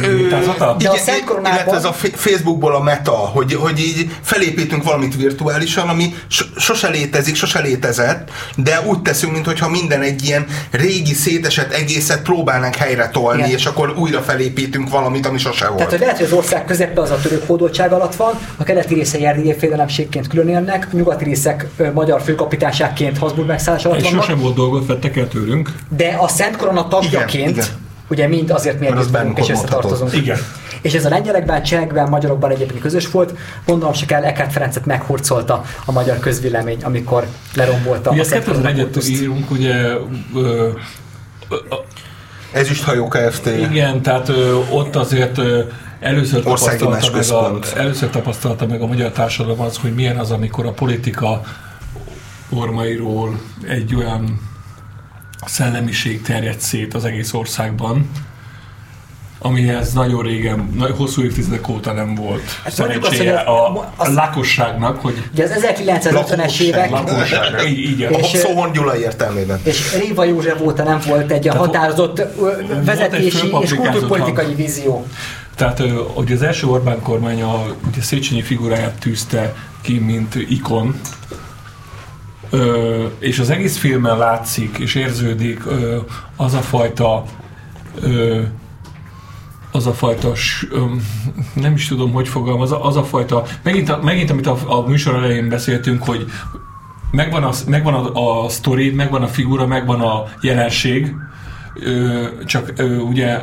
[0.00, 0.76] mintázata?
[0.78, 5.16] De a Szent Koronában- illetve ez a Facebookból a meta, hogy, hogy így felépítünk valamit
[5.16, 11.14] virtuálisan, ami so- sose létezik, sose létezett, de úgy teszünk, mintha minden egy ilyen régi
[11.14, 13.50] szétesett egészet próbálnánk helyre tolni, Igen.
[13.50, 15.76] és akkor újra felépítünk valamit, ami sose volt.
[15.76, 18.94] Tehát, hogy lehet, hogy az ország közepe az a török hódoltság alatt van, a keleti
[18.94, 24.20] részei erdélyi félelemségként külön élnek, a nyugati részek magyar főkapitányságként Habsburg megszállás alatt És vannak,
[24.22, 25.72] sosem volt dolgot vettek el tőlünk.
[25.96, 27.66] de a Szent Korona tagjaként, Igen, igen.
[28.08, 30.12] ugye mind azért mi együtt vagyunk és összetartozunk.
[30.12, 30.38] Igen.
[30.80, 33.34] És ez a lengyelekben, csehekben, magyarokban egyébként közös volt.
[33.66, 38.70] Gondolom se kell, Eckhart Ferencet meghurcolta a magyar közvélemény, amikor lerombolta Ugye a Szent Korona
[38.70, 39.08] 2001-et kultuszt.
[39.10, 39.74] írunk, ugye
[40.34, 40.68] ö,
[42.52, 43.46] Ezüsthajó Kft.
[43.46, 45.60] Igen, tehát ö, ott azért ö,
[46.00, 50.66] először tapasztalta, meg a, először tapasztalta meg a magyar társadalom az, hogy milyen az, amikor
[50.66, 51.40] a politika
[52.50, 54.50] ormairól egy olyan
[55.46, 58.10] szellemiség terjed szét az egész országban,
[59.44, 63.80] amihez nagyon régen, nagy, hosszú évtizedek óta nem volt Hát mondjuk azt, szerencséje hogy a,
[63.80, 68.72] az- a lakosságnak, hogy Ugye az 1950-es Lakosság, évek, lakosság, így, így, A És- Szóhon
[68.72, 69.60] Gyula értelmében.
[69.64, 72.22] és Réva József óta nem volt egy Tehát határozott
[72.84, 74.56] vezetési és kultúrpolitikai hang.
[74.56, 75.06] vízió.
[75.56, 75.82] Tehát,
[76.14, 81.00] hogy az első Orbán kormány a ugye Széchenyi figuráját tűzte ki, mint ikon,
[83.18, 85.60] és az egész filmen látszik és érződik
[86.36, 87.24] az a fajta
[89.72, 90.32] az a fajta,
[91.54, 95.48] nem is tudom, hogy fogalmaz, az a fajta, megint, megint amit a, a műsor elején
[95.48, 96.26] beszéltünk, hogy
[97.10, 101.14] megvan a, megvan a, a sztori, megvan a figura, megvan a jelenség,
[102.44, 102.72] csak
[103.08, 103.42] ugye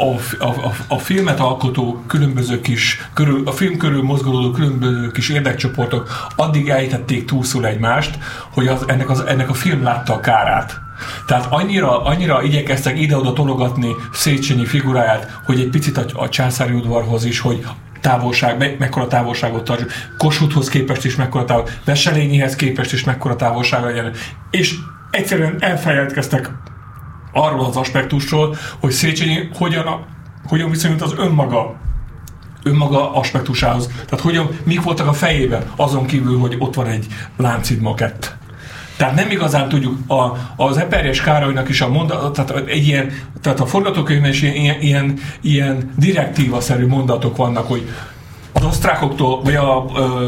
[0.00, 6.30] a, a, a, filmet alkotó különböző kis, körül, a film körül mozgolódó különböző kis érdekcsoportok
[6.36, 8.18] addig elítették túlszul egymást,
[8.50, 10.80] hogy az, ennek, az, ennek a film látta a kárát.
[11.26, 17.24] Tehát annyira, annyira igyekeztek ide-oda tologatni Széchenyi figuráját, hogy egy picit a, a császári udvarhoz
[17.24, 17.66] is, hogy
[18.00, 23.84] távolság, me, mekkora távolságot tartsuk, Kossuthhoz képest is mekkora távolság, Veselényihez képest is mekkora távolság
[23.84, 24.12] legyen.
[24.50, 24.74] És
[25.10, 26.50] egyszerűen elfelejtkeztek
[27.32, 30.00] arról az aspektusról, hogy Széchenyi hogyan, a,
[30.48, 31.78] hogyan viszonyult az önmaga
[32.62, 33.86] önmaga aspektusához.
[33.86, 38.36] Tehát hogyan, mik voltak a fejében, azon kívül, hogy ott van egy láncid makett.
[38.96, 43.60] Tehát nem igazán tudjuk, a, az Eperjes Károlynak is a mondat, tehát egy ilyen, tehát
[43.60, 47.88] a forgatókönyvben is ilyen, ilyen, ilyen, direktíva-szerű mondatok vannak, hogy
[48.60, 49.84] az osztrákoktól, vagy a,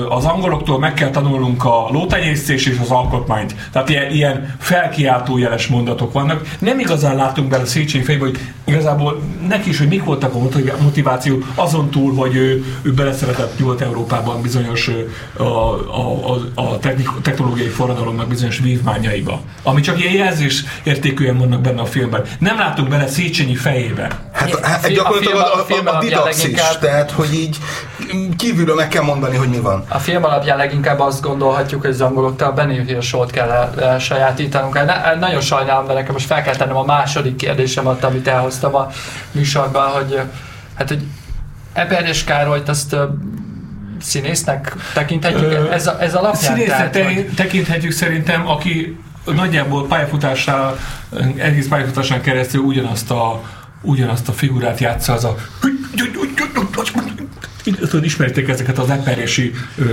[0.09, 3.55] az angoloktól meg kell tanulnunk a lótenyésztés és az alkotmányt.
[3.73, 6.57] Tehát ilyen, ilyen felkiáltó jeles mondatok vannak.
[6.59, 10.81] Nem igazán látunk bele Széchenyi fejbe, hogy igazából neki is, hogy mik voltak a motiv-
[10.81, 14.90] motiváció, azon túl, hogy ő, ő beleszeretett Nyugat-Európában bizonyos
[15.37, 16.79] a, a, a, a
[17.23, 19.40] technológiai forradalomnak bizonyos vívmányaiba.
[19.62, 22.23] Ami csak ilyen jelzés értékűen vannak benne a filmben.
[22.38, 24.31] Nem látunk bele Széchenyi fejébe.
[24.42, 27.11] Hát, A hát fi- a gyakorlatilag film- a, a film a, a didaxis, leginkább- tehát
[27.11, 27.57] hogy így
[28.37, 29.85] kívülről meg kell mondani, hogy mi van.
[29.88, 33.81] A film alapján leginkább azt gondolhatjuk, hogy az angoloktól a Benny Hill show-t kell el-
[33.81, 34.74] elsajátítanunk.
[34.74, 38.90] Ne, nagyon sajnálom, de nekem most fel kell tennem a második kérdésemet, amit elhoztam a
[39.33, 40.20] műsorban, hogy
[40.74, 41.02] hát, hogy
[41.72, 42.96] Eperjes Károlyt azt
[44.00, 46.55] színésznek tekinthetjük, Ö, ez, a, ez alapján?
[46.55, 50.76] Színésznek Tehát, hogy- te- tekinthetjük szerintem, aki nagyjából pályafutásra,
[51.37, 53.40] egész pályafutásán keresztül ugyanazt a,
[53.83, 55.37] ugyanazt a figurát játsza, az a
[57.64, 59.85] Tudod, ismerték ezeket az eperési ö,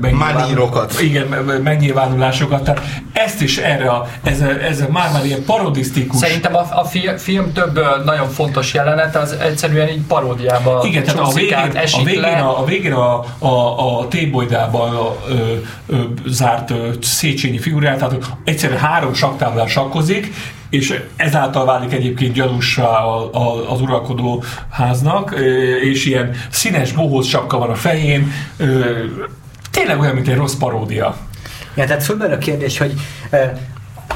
[0.00, 1.00] megnyilvánul- Manírokat.
[1.00, 2.64] Igen, me- megnyilvánulásokat.
[2.64, 6.18] Tehát ezt is erre, a, ez, a, ez a már, már ilyen parodisztikus.
[6.18, 11.20] Szerintem a, a fi, film több nagyon fontos jelenet, az egyszerűen így paródiába Igen, tehát
[11.20, 12.28] a végén, esik a végén, le.
[12.28, 15.54] a, a, végén a, a, a T-bolydában a, ö,
[15.86, 20.32] ö, zárt ö, Széchenyi figurát, tehát egyszerűen három saktáblán sakkozik,
[20.72, 23.04] és ezáltal válik egyébként gyanúsá
[23.68, 25.34] az uralkodó háznak,
[25.82, 28.32] és ilyen színes bohóz sapka van a fején,
[29.70, 31.16] tényleg olyan, mint egy rossz paródia.
[31.74, 32.92] Ja, tehát fölmerül a kérdés, hogy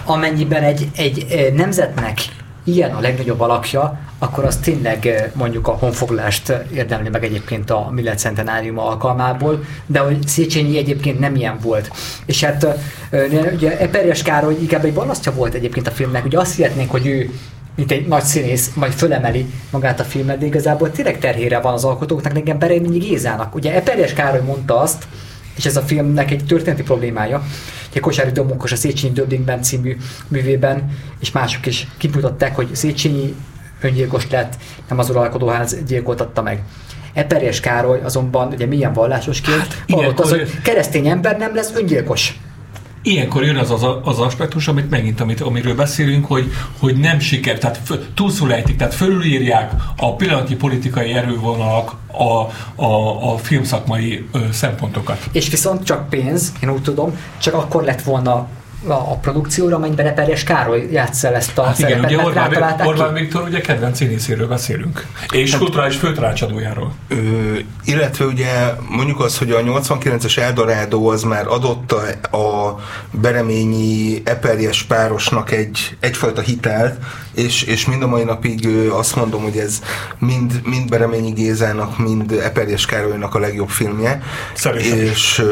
[0.05, 2.21] amennyiben egy, egy nemzetnek
[2.65, 7.91] ilyen a legnagyobb alakja, akkor az tényleg eh, mondjuk a honfoglalást érdemli meg egyébként a
[7.91, 11.91] Millet Centenárium alkalmából, de hogy Széchenyi egyébként nem ilyen volt.
[12.27, 12.65] És hát
[13.11, 17.07] eh, ugye Eperjes Károly inkább egy balasztja volt egyébként a filmnek, ugye azt hihetnénk, hogy
[17.07, 17.31] ő
[17.77, 21.85] mint egy nagy színész, majd fölemeli magát a filmet, de igazából tényleg terhére van az
[21.85, 23.55] alkotóknak, nekem Bereményi Gézának.
[23.55, 25.07] Ugye Eperjes Károly mondta azt,
[25.57, 27.43] és ez a filmnek egy történeti problémája,
[27.89, 29.97] hogy a Kosári Domokos a Széchenyi Döblingben című
[30.29, 33.35] művében, és mások is kimutatták, hogy Széchenyi
[33.87, 34.55] öngyilkos lett,
[34.89, 36.63] nem az uralkodóház gyilkoltatta meg.
[37.13, 42.39] Eperjes Károly azonban ugye milyen vallásosként hát, ilyenkor- az, hogy keresztény ember nem lesz öngyilkos.
[43.03, 47.59] Ilyenkor jön az, az az aspektus, amit megint, amit, amiről beszélünk, hogy, hogy nem siker,
[47.59, 47.81] tehát
[48.15, 55.19] túlszulejtik, tehát fölülírják a pillanatnyi politikai erővonalak a, a, a filmszakmai ö, szempontokat.
[55.33, 58.49] És viszont csak pénz, én úgy tudom, csak akkor lett volna
[58.87, 63.15] a, a produkcióra, amelyben Eperjes Károly játsza el ezt a Hát igen, ugye Orbán, Orbán.
[63.15, 65.07] Viktor ugye kedvenc színészéről beszélünk.
[65.33, 66.93] És kulturális főtanácsadójáról.
[67.09, 67.17] Ö,
[67.85, 68.51] illetve ugye
[68.89, 72.79] mondjuk az, hogy a 89-es Eldorado az már adott a, a
[73.11, 76.99] bereményi eperjes párosnak egy, egyfajta hitelt,
[77.35, 79.83] és, és mind a mai napig azt mondom, hogy ez
[80.19, 84.23] mind, mind Bereményi Gézának, mind Eperjes Károlynak a legjobb filmje.
[84.55, 84.99] Szerintem.
[84.99, 85.43] És,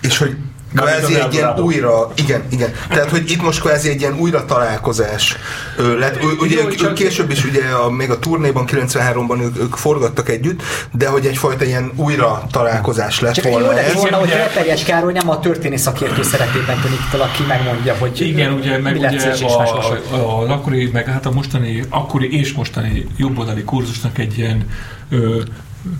[0.00, 0.36] és hogy
[0.74, 2.72] kvázi egy ilyen újra, igen, igen.
[2.88, 5.36] Tehát, hogy itt most kvázi egy ilyen újra találkozás
[5.76, 6.16] ö, lett.
[6.22, 9.58] Ö, Ugye Jó, ők, csak- ők később is ugye a, még a turnéban 93-ban ők,
[9.58, 13.94] ők forgattak együtt, de hogy egyfajta ilyen újra találkozás lett Csak jó volna lett ez.
[13.94, 18.52] volna, hogy Eperjes Károly nem a történész szakértő szerepében tűnik fel, aki megmondja, hogy Igen,
[18.52, 19.12] ugye, meg ugye a,
[19.58, 20.12] másosok.
[20.12, 24.66] a, az akkori, meg hát a mostani, akkori és mostani jobboldali kurzusnak egy ilyen
[25.10, 25.40] ö,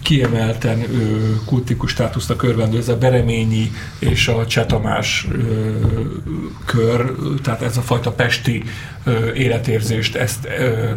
[0.03, 5.71] kiemelten ö, kultikus státusznak örvendő, ez a Bereményi és a Cseh Tamás ö,
[6.65, 8.65] kör, tehát ez a fajta pesti
[9.05, 10.91] ö, életérzést, ezt ö,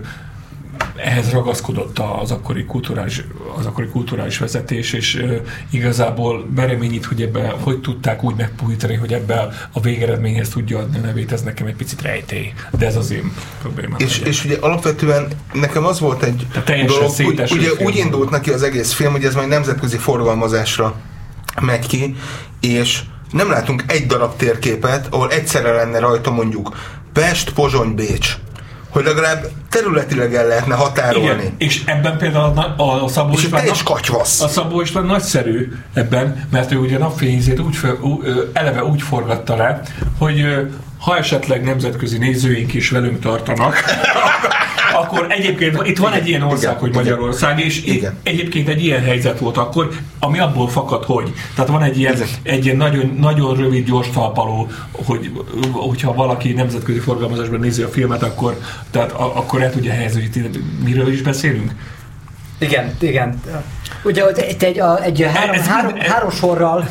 [0.95, 3.23] ehhez ragaszkodott az akkori kulturális,
[3.57, 5.35] az akkori kulturális vezetés, és ö,
[5.69, 11.01] igazából bereményít, hogy ebben hogy tudták úgy megpuhítani, hogy ebben a végeredményhez tudja adni a
[11.01, 13.31] nevét, ez nekem egy picit rejtély, de ez az én
[13.61, 13.99] problémám.
[13.99, 18.29] És, és ugye alapvetően nekem az volt egy teljesen dolog, úgy, ugye film úgy indult
[18.29, 20.95] neki az egész film, hogy ez majd nemzetközi forgalmazásra
[21.61, 22.15] megy ki,
[22.59, 26.75] és nem látunk egy darab térképet, ahol egyszerre lenne rajta mondjuk
[27.13, 28.37] Pest, Pozsony, Bécs.
[28.93, 31.27] Hogy legalább területileg el lehetne határolni.
[31.27, 34.41] Igen, és ebben például a, a Szabó És István, teljes katyvasz.
[34.41, 37.77] a Szabó István nagyszerű ebben, mert ő ugye napfényzét úgy
[38.53, 39.81] eleve úgy forgatta le,
[40.17, 40.45] hogy
[40.99, 43.75] ha esetleg nemzetközi nézőink is velünk tartanak,
[45.03, 47.01] akkor egyébként itt van egy ilyen ország, Igen, hogy igen.
[47.03, 47.95] Magyarország, és Igen.
[47.95, 48.17] igen.
[48.23, 49.89] egyébként egy ilyen helyzet volt akkor,
[50.19, 51.33] ami abból fakad, hogy.
[51.55, 52.27] Tehát van egy ilyen, Igen.
[52.43, 55.31] egy ilyen nagyon, nagyon rövid, gyors talpaló, hogy
[55.71, 58.59] hogyha valaki nemzetközi forgalmazásban nézi a filmet, akkor,
[58.91, 61.71] tehát a, akkor el tudja helyezni, hogy miről is beszélünk.
[62.57, 63.39] Igen, igen.
[64.03, 66.87] Ugye ott egy, egy, a- egy három, Ez- három, három sorral,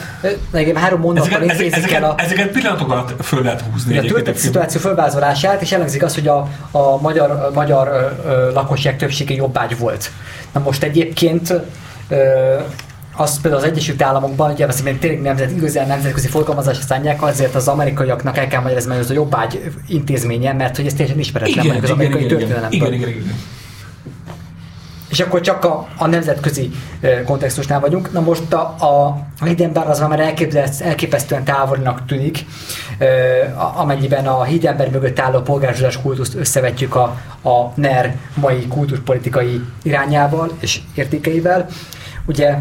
[0.50, 3.98] meg három mondattal Ezeket, ezek, intézik el ezeket, a, ezeket pillanatok alatt föl lehet húzni.
[3.98, 4.34] a film.
[4.34, 9.78] szituáció fölvázolását, és elhangzik az, hogy a, a magyar, a magyar ö, lakosság többsége jobbágy
[9.78, 10.10] volt.
[10.52, 11.52] Na most egyébként
[12.08, 12.16] ö,
[13.16, 17.54] az például az Egyesült Államokban, ugye azt mondja, tényleg nemzet, igazán nemzetközi forgalmazásra szánják, azért
[17.54, 21.64] az amerikaiaknak el kell magyarázni, hogy ez a jobbágy intézménye, mert hogy ez teljesen ismeretlen
[21.64, 22.92] Igen, mondjuk az igen, amerikai igen, igen, történelemből.
[22.92, 23.38] igen, igen, igen.
[25.12, 26.70] És akkor csak a, a nemzetközi
[27.24, 28.12] kontextusnál vagyunk.
[28.12, 30.34] Na most a, a, Hiddenberg az már
[30.78, 32.44] elképesztően távolinak tűnik,
[33.74, 37.02] amennyiben a Hiddenberg mögött álló polgárosodás kultuszt összevetjük a,
[37.42, 41.66] a NER mai kultuspolitikai irányával és értékeivel.
[42.26, 42.56] Ugye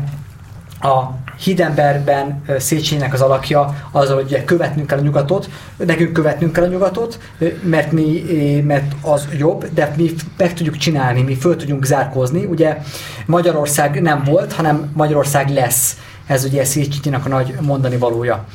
[0.81, 1.03] a
[1.41, 6.67] Hiddenbergben ö, Széchenyinek az alakja az, hogy követnünk kell a nyugatot, nekünk követnünk kell a
[6.67, 7.19] nyugatot,
[7.63, 8.23] mert mi,
[8.65, 12.45] mert az jobb, de mi meg tudjuk csinálni, mi föl tudjunk zárkózni.
[12.45, 12.77] Ugye
[13.25, 15.97] Magyarország nem volt, hanem Magyarország lesz.
[16.27, 18.45] Ez ugye Széchenyinek a nagy mondani valója.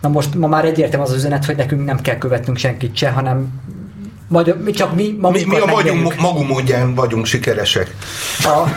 [0.00, 3.48] Na most ma már egyértelmű az üzenet, hogy nekünk nem kell követnünk senkit se, hanem
[4.28, 7.94] magyar, mi csak mi Mi, magunkat mi a vagyunk, magunk módján vagyunk sikeresek.
[8.42, 8.68] A,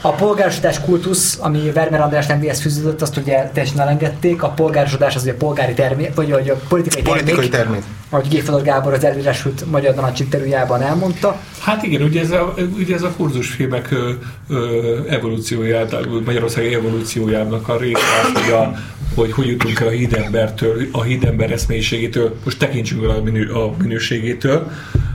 [0.00, 4.42] a polgárosodás kultusz, ami Vermeer András nemvéhez fűződött, azt ugye teljesen elengedték.
[4.42, 7.82] A polgárosodás az ugye polgári termék, vagy, vagy a politikai termék, Politikai termék.
[8.10, 11.40] ahogy Géfodor Gábor az elírásült Magyar Tanács interjújában elmondta.
[11.60, 14.10] Hát igen, ugye ez a, ugye ez a kurzusfilmek ö,
[14.48, 18.00] ö, evolúcióját, Magyarország evolúciójának a része
[18.34, 18.74] hogy, a,
[19.14, 23.74] hogy hogy jutunk el a hídembertől, a hídember eszmélyiségétől, most tekintsünk el a, minő, a
[23.78, 24.70] minőségétől,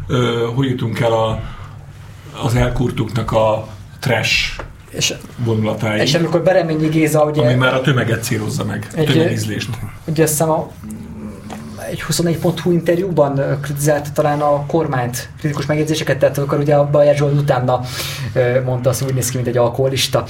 [0.08, 1.39] ö, hogy jutunk el a,
[2.43, 3.68] az elkurtuknak a
[4.00, 9.06] trash És, vonulatáig, és amikor Bereményi Géza ugye, ami már a tömeget célozza meg, Egy-
[9.06, 9.70] tömegízlést.
[10.06, 10.72] ugye azt hiszem a,
[11.89, 17.16] egy 24.hu interjúban ö, kritizálta talán a kormányt, kritikus megjegyzéseket, tehát akkor ugye a Bajer
[17.16, 17.82] Zsolt utána
[18.66, 20.24] mondta azt, hogy úgy néz ki, mint egy alkoholista.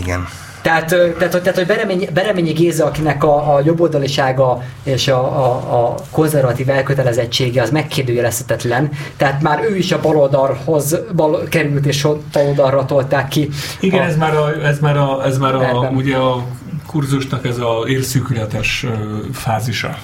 [0.00, 0.28] Igen.
[0.68, 5.84] Tehát, tehát, hogy- tehát hogy Bereményi, Bereményi Géza, akinek a, a jobboldalisága és a, a,
[5.84, 12.84] a konzervatív elkötelezettsége az megkérdőjelezhetetlen, tehát már ő is a baloldalhoz bal, került és baloldalra
[12.84, 13.48] tolták ki.
[13.80, 15.94] Igen, a, ez már a, ez már a, ez már a, Ebben.
[15.94, 16.44] ugye a
[16.86, 18.86] kurzusnak ez a érszűkületes
[19.32, 19.98] fázisa.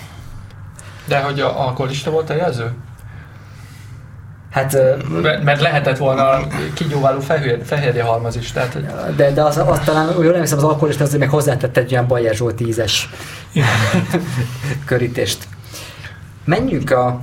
[1.05, 2.73] De hogy a alkoholista volt a jelző?
[4.55, 4.77] Hát,
[5.45, 6.41] Mert lehetett volna
[6.75, 8.53] kigyóváló fehér, fehérje halmaz is.
[8.53, 8.87] Tehát, hogy
[9.17, 12.35] de, de az, az talán, jól emlékszem, az alkoholista azért meg hozzátett egy olyan Bajer
[12.35, 13.09] Zsolt tízes
[14.87, 15.39] körítést.
[16.45, 17.21] Menjünk a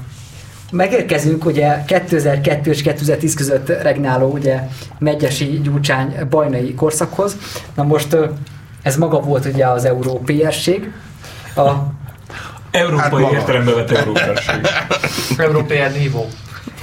[0.72, 4.60] Megérkezünk ugye 2002 és 2010 között regnáló ugye
[5.00, 7.38] Megyesi, Gyurcsány, Bajnai korszakhoz.
[7.76, 8.18] Na most
[8.82, 10.92] ez maga volt ugye az európérség.
[11.56, 11.70] A,
[12.72, 14.68] Európai Hát értelembe vett európásség.
[15.38, 16.28] Európai nívó.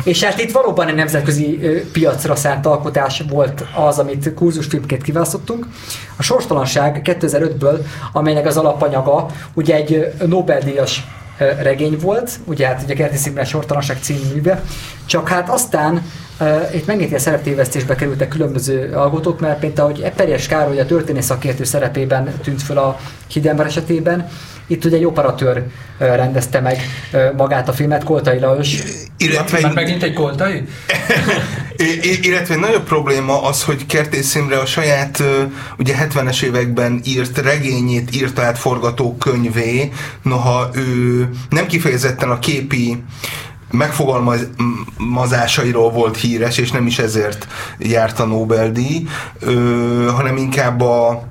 [0.08, 1.58] És hát itt valóban egy nemzetközi
[1.92, 5.66] piacra szánt alkotás volt az, amit kurzusfilmként kiválasztottunk.
[6.16, 7.78] A Sorstalanság 2005-ből,
[8.12, 11.06] amelynek az alapanyaga ugye egy Nobel-díjas
[11.38, 14.62] regény volt, ugye hát ugye Kertész Imre Sortalanság című műve,
[15.06, 16.02] csak hát aztán
[16.40, 21.24] uh, itt megint ilyen szereptévesztésbe kerültek különböző alkotók, mert például, hogy Eperjes Károly a történész
[21.24, 24.28] szakértő szerepében tűnt föl a Hidember esetében,
[24.68, 25.66] itt ugye egy operatőr
[25.98, 26.78] rendezte meg
[27.36, 28.76] magát a filmet, Koltai Lajos,
[29.18, 30.62] Illetve Már megint egy koltai?
[32.22, 35.22] Illetve egy nagyobb probléma az, hogy Kertész Imre a saját
[35.78, 39.92] ugye 70-es években írt regényét írta át forgatókönyvé,
[40.22, 43.02] noha ő nem kifejezetten a képi
[43.70, 47.46] megfogalmazásairól volt híres, és nem is ezért
[47.78, 49.02] járt a Nobel-díj,
[49.40, 51.27] ö, hanem inkább a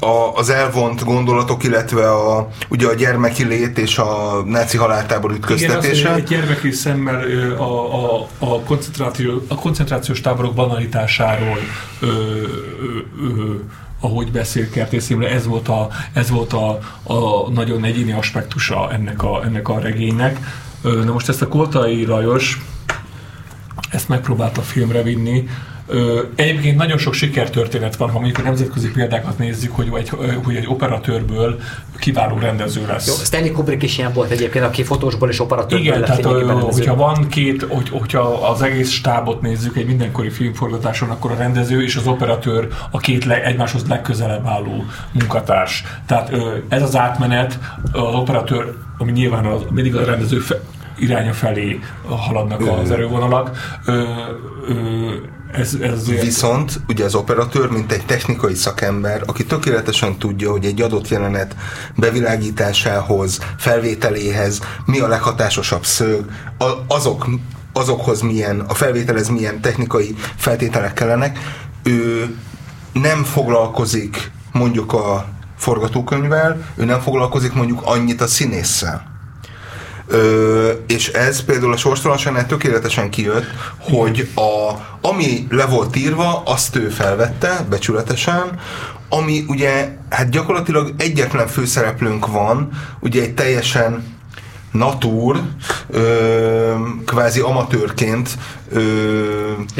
[0.00, 6.00] a, az elvont gondolatok, illetve a, ugye a gyermeki lét és a náci haláltábor ütköztetése.
[6.00, 7.24] Igen, az, egy gyermeki szemmel
[7.58, 11.58] a, a, a, koncentráció, a koncentrációs táborok banalitásáról
[12.00, 12.10] ö, ö,
[13.20, 13.54] ö,
[14.00, 19.22] ahogy beszél Kertész Imre, ez volt a, ez volt a, a nagyon egyéni aspektusa ennek
[19.22, 20.38] a, ennek a regénynek.
[20.82, 22.60] Na most ezt a Koltai Lajos
[23.90, 25.48] ezt megpróbálta filmre vinni,
[25.86, 30.08] Ö, egyébként nagyon sok sikertörténet van, ha mondjuk a nemzetközi példákat nézzük, hogy egy,
[30.44, 31.60] hogy egy operatőrből
[31.98, 33.06] kiváló rendező lesz.
[33.06, 36.44] Jó, Stanley Kubrick is ilyen volt egyébként, aki fotósból és operatőrből Igen, lett tehát ö,
[36.46, 41.82] hogyha van két, hogy, hogyha az egész stábot nézzük egy mindenkori filmforgatáson, akkor a rendező
[41.82, 45.84] és az operatőr a két le, egymáshoz legközelebb álló munkatárs.
[46.06, 47.58] Tehát ö, ez az átmenet,
[47.92, 50.60] az operatőr, ami nyilván az, mindig a rendező fe,
[50.98, 53.78] iránya felé haladnak az erővonalak.
[53.84, 54.02] Ö,
[54.68, 54.74] ö,
[55.54, 60.80] ez, ez Viszont ugye az operatőr, mint egy technikai szakember, aki tökéletesen tudja, hogy egy
[60.80, 61.56] adott jelenet
[61.96, 66.24] bevilágításához, felvételéhez mi a leghatásosabb szög,
[66.86, 67.26] azok,
[67.72, 71.38] azokhoz milyen, a felvételhez milyen technikai feltételek kellenek,
[71.82, 72.34] ő
[72.92, 75.26] nem foglalkozik mondjuk a
[75.56, 79.13] forgatókönyvvel, ő nem foglalkozik mondjuk annyit a színésszel
[80.06, 83.46] Ö, és ez például a sorstalanságnál tökéletesen kijött,
[83.78, 84.72] hogy a,
[85.08, 88.60] ami le volt írva, azt ő felvette becsületesen,
[89.08, 92.68] ami ugye, hát gyakorlatilag egyetlen főszereplőnk van,
[93.00, 94.16] ugye egy teljesen
[94.72, 95.40] natúr,
[95.90, 96.74] ö,
[97.06, 98.30] kvázi amatőrként.
[98.72, 98.82] Ö,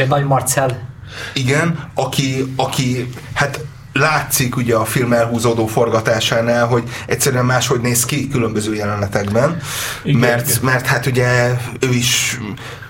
[0.08, 0.88] Nagy Marcel.
[1.34, 3.64] Igen, aki, aki hát
[3.94, 9.60] látszik ugye a film elhúzódó forgatásánál, hogy egyszerűen máshogy néz ki különböző jelenetekben,
[10.02, 10.60] igen, mert, igen.
[10.62, 12.40] mert hát ugye ő is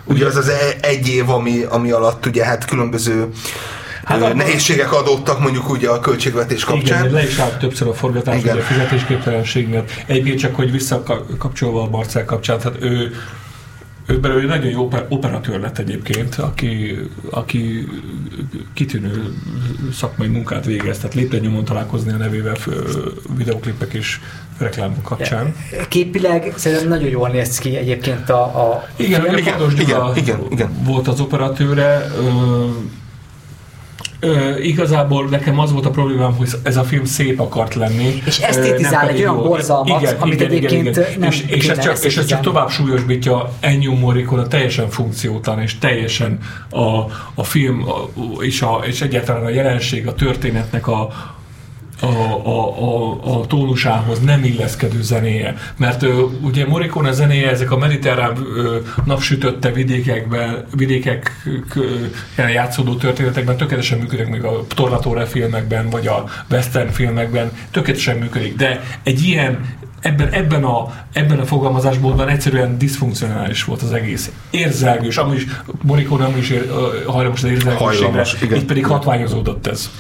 [0.05, 3.29] ugye az az e- egy év, ami, ami alatt ugye hát különböző
[4.05, 4.37] Hát abban...
[4.37, 7.01] nehézségek adódtak mondjuk ugye a költségvetés kapcsán.
[7.01, 9.91] Igen, le is állt többször a forgatás, ugye a fizetésképtelenség miatt.
[10.07, 13.15] Egyébként csak, hogy visszakapcsolva a Marcel kapcsán, tehát ő
[14.07, 16.99] ő belőle nagyon jó operatőr lett egyébként, aki,
[17.31, 17.89] aki
[18.73, 19.35] kitűnő
[19.93, 22.57] szakmai munkát végez, tehát lépten nyomon találkozni a nevével
[23.37, 24.21] videoklipek és
[24.59, 25.55] reklámok kapcsán.
[25.89, 29.21] Képileg szerintem nagyon jól néz ki egyébként a, a igen.
[29.21, 32.67] Igen, igen, igen, igen, volt az operatőre, Ö,
[34.63, 38.23] igazából nekem az volt a problémám, hogy ez a film szép akart lenni.
[38.25, 41.19] És esztétizál egy olyan borzalmat, igen, amit igen, egyébként igen, igen.
[41.19, 45.79] nem és, és, ez csak, és ez csak tovább súlyosbítja Ennyi Morricone teljesen funkciótlan, és
[45.79, 46.39] teljesen
[46.71, 46.99] a,
[47.35, 51.13] a film a, és, a, és egyáltalán a jelenség, a történetnek a,
[52.05, 55.55] a, a, a, a tónusához nem illeszkedő zenéje.
[55.77, 61.45] Mert ö, ugye Morricone zenéje ezek a mediterrán ö, napsütötte vidékekben, vidékek
[62.37, 68.57] játszódó történetekben tökéletesen működik, még a Tornatore filmekben, vagy a western filmekben tökéletesen működik.
[68.57, 69.59] De egy ilyen
[70.01, 74.31] ebben, ebben, a, ebben a fogalmazásból egyszerűen diszfunkcionális volt az egész.
[74.51, 75.47] Érzelgős, amúgy is
[75.83, 76.71] Morricone amúgy is ér,
[77.07, 79.91] hajlamos az érzelgőségre, így pedig hatványozódott ez.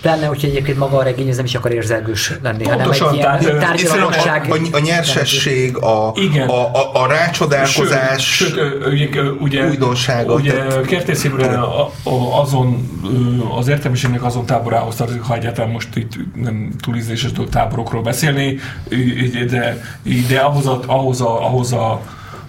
[0.00, 3.42] Pláne, hogyha egyébként maga a regény ez nem is akar érzelgős lenni, Pontosan, hanem egy
[3.42, 4.46] ilyen tárgyalagosság.
[4.50, 6.48] A, a, a nyersség, a, Igen.
[6.48, 10.40] a, a, a rácsodálkozás, sőt, sőt, ugye, újdonságot.
[10.40, 10.54] Ugye
[10.86, 11.26] Kertész
[12.30, 12.88] azon,
[13.58, 18.58] az értelmiségnek azon táborához tartozik, ha egyáltalán most itt nem túl ízléses táborokról beszélni,
[19.50, 19.82] de,
[20.28, 22.00] de ahhoz a, ahhoz a, ahhoz a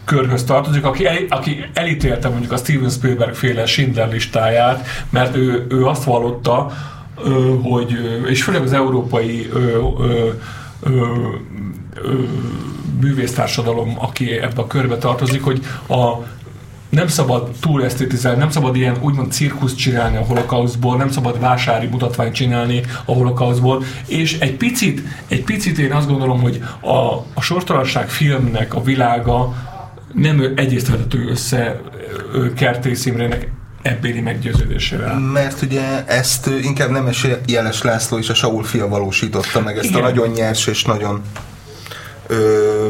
[0.05, 5.65] körhöz tartozik, aki, el, aki elítélte mondjuk a Steven Spielberg féle Schindler listáját, mert ő,
[5.69, 6.71] ő azt vallotta,
[7.63, 7.97] hogy,
[8.29, 9.49] és főleg az európai
[13.01, 16.17] művésztársadalom, aki ebbe a körbe tartozik, hogy a
[16.89, 21.87] nem szabad túl esztétizálni, nem szabad ilyen úgymond cirkuszt csinálni a holokauszból, nem szabad vásári
[21.87, 27.41] mutatványt csinálni a holokauszból, és egy picit, egy picit én azt gondolom, hogy a, a
[27.41, 29.53] sortalanság filmnek a világa
[30.13, 31.81] nem egyeztethető össze
[32.55, 33.51] Kertész Imrének
[33.81, 35.19] ebbéli meggyőződésével.
[35.19, 37.09] Mert ugye ezt inkább nem
[37.45, 40.01] Jeles László és a Saul fia valósította meg, ezt Igen.
[40.01, 41.21] a nagyon nyers és nagyon
[42.27, 42.87] ö,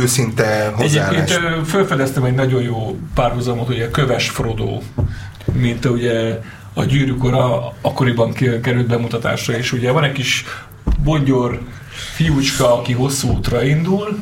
[0.00, 1.36] őszinte hozzáállást.
[1.36, 4.80] Egyébként felfedeztem egy nagyon jó párhuzamot, ugye Köves Frodo,
[5.52, 6.38] mint ugye
[6.74, 10.44] a gyűrűk ura akkoriban került bemutatásra, és ugye van egy kis
[11.04, 11.60] bongyor
[12.14, 14.18] fiúcska, aki hosszú útra indul,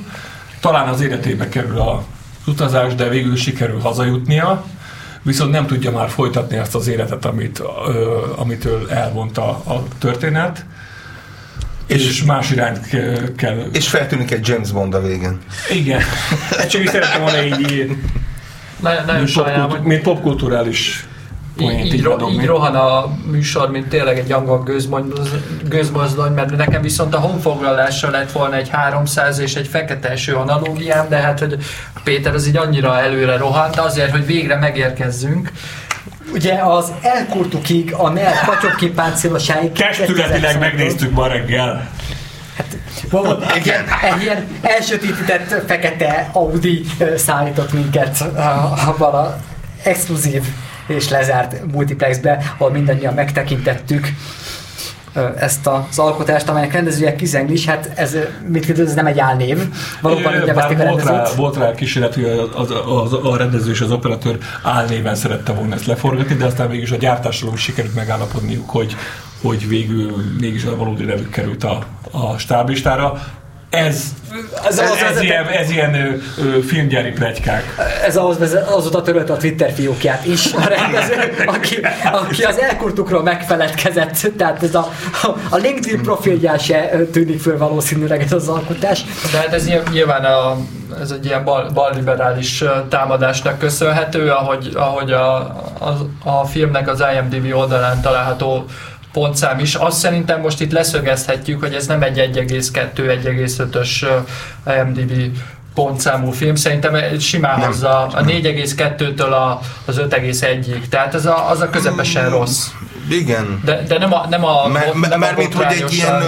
[0.61, 2.05] talán az életébe kerül a
[2.47, 4.65] utazás, de végül sikerül hazajutnia,
[5.23, 10.65] viszont nem tudja már folytatni azt az életet, amit, ö, amitől elvonta a történet,
[11.87, 12.81] és, és más irányt
[13.37, 13.67] kell...
[13.73, 15.39] És feltűnik egy James Bond a végén.
[15.71, 16.01] Igen.
[16.71, 17.97] Csak is szeretem volna így...
[18.81, 21.08] Ne, nagyon mint, popkultúr, mint popkulturális
[21.65, 25.31] poént így, így ro- így rohan a műsor, mint tényleg egy angol gőzmoz-
[25.69, 31.09] gőzmozdony, mert nekem viszont a honfoglalással lett volna egy 300 és egy fekete eső analógiám,
[31.09, 31.57] de hát, hogy
[32.05, 35.53] Péter az így annyira előre rohant azért, hogy végre megérkezzünk.
[36.33, 39.73] Ugye az elkurtukig, a NER patyogki páncélosáig...
[39.73, 41.89] Testületileg megnéztük ma reggel.
[43.11, 46.85] Volt egy ilyen, egy ilyen elsötétített fekete Audi
[47.17, 48.25] szállított minket
[48.87, 49.37] abban a
[49.83, 50.43] exkluzív
[50.89, 54.09] és lezárt multiplexbe, ahol mindannyian megtekintettük
[55.39, 58.17] ezt az alkotást, amelynek rendezője Kizenglis, hát ez,
[58.47, 59.59] mit kérdez, ez nem egy álnév.
[60.01, 61.37] Valóban így nevezték a volt, rá, rendezőt.
[61.37, 62.25] volt rá kísérlet, hogy
[62.55, 66.91] az, az, a rendező és az operatőr álnéven szerette volna ezt leforgatni, de aztán mégis
[66.91, 68.97] a gyártásról is sikerült megállapodniuk, hogy,
[69.43, 73.23] hogy végül mégis a valódi nevük került a, a stáblistára.
[73.87, 74.05] Ez,
[74.69, 77.75] ez, ez, ez, ilyen, ez ilyen ö, ö, filmgyári plegykák.
[78.05, 81.81] Ez ahhoz vezet, azóta törölte a Twitter fiókját is a rendező, aki,
[82.13, 84.93] aki az elkurtukról megfeledkezett, tehát ez a,
[85.51, 89.05] a LinkedIn profilján se tűnik föl valószínűleg ez az alkotás.
[89.33, 90.57] De hát ez nyilv- nyilván a,
[91.01, 95.37] ez egy ilyen bal, balliberális támadásnak köszönhető, ahogy, ahogy a,
[95.79, 98.65] a, a filmnek az IMDb oldalán található
[99.19, 99.75] pontszám is.
[99.75, 104.03] Azt szerintem most itt leszögezhetjük, hogy ez nem egy 1,2-1,5-ös
[104.65, 105.39] ö, IMDb
[105.75, 107.67] pontszámú film, szerintem simán Nem.
[107.69, 110.89] hozza a 4,2-től a, az 5,1-ig.
[110.89, 112.67] Tehát ez a, az a közepesen rossz.
[113.11, 113.61] Igen.
[113.65, 116.23] De, de nem a, nem a, Mert, bot- nem a mert mint hogy egy ilyen,
[116.23, 116.27] ö,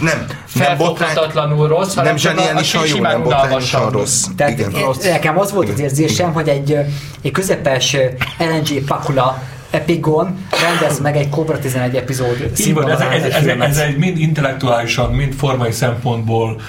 [0.00, 4.24] nem, nem botrány, rossz, hanem nem csak a, a jó, simán nem botrányosan rossz.
[4.36, 4.70] Tehát Igen.
[4.70, 6.76] én- nekem az volt az érzésem, hogy egy,
[7.22, 7.96] egy közepes
[8.38, 13.78] LNG Pakula Epigon rendez meg egy Cobra 11 epizód van, ez, ez, egy ez, ez,
[13.78, 16.60] egy mind intellektuálisan, mind formai szempontból,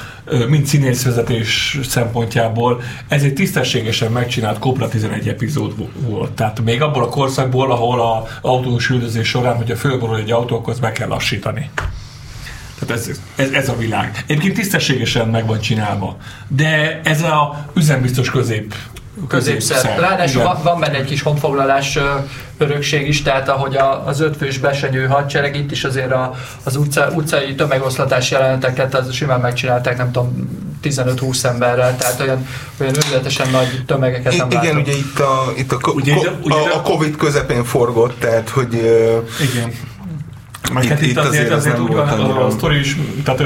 [0.47, 6.31] mind színészvezetés szempontjából, ez egy tisztességesen megcsinált Cobra 11 epizód vo- volt.
[6.31, 10.75] Tehát még abból a korszakból, ahol a autós üldözés során, hogyha fölborul egy autó, akkor
[10.81, 11.69] be kell lassítani.
[12.79, 14.23] Tehát ez, ez, ez a világ.
[14.27, 16.17] Egyébként tisztességesen meg van csinálva,
[16.47, 18.73] de ez a üzembiztos közép
[19.27, 19.95] középszer.
[19.99, 21.99] Ráadásul van, van benne egy kis honfoglalás
[22.57, 27.09] örökség is, tehát ahogy a, az ötfős besenyő hadsereg itt is azért a, az utca,
[27.13, 30.49] utcai tömegoszlatás jeleneteket az simán megcsinálták, nem tudom,
[30.83, 32.47] 15-20 emberrel, tehát olyan,
[32.81, 34.81] olyan őrületesen nagy tömegeket nem I- igen, látok.
[34.87, 38.73] ugye itt a, itt a, Ugye ko- ugye a, a Covid közepén forgott, tehát hogy
[38.73, 39.71] Igen.
[40.73, 42.79] Meg Itt- hát itt, itt azért, azért azért nem úgy van, volt a, a sztori
[42.79, 43.43] is, tehát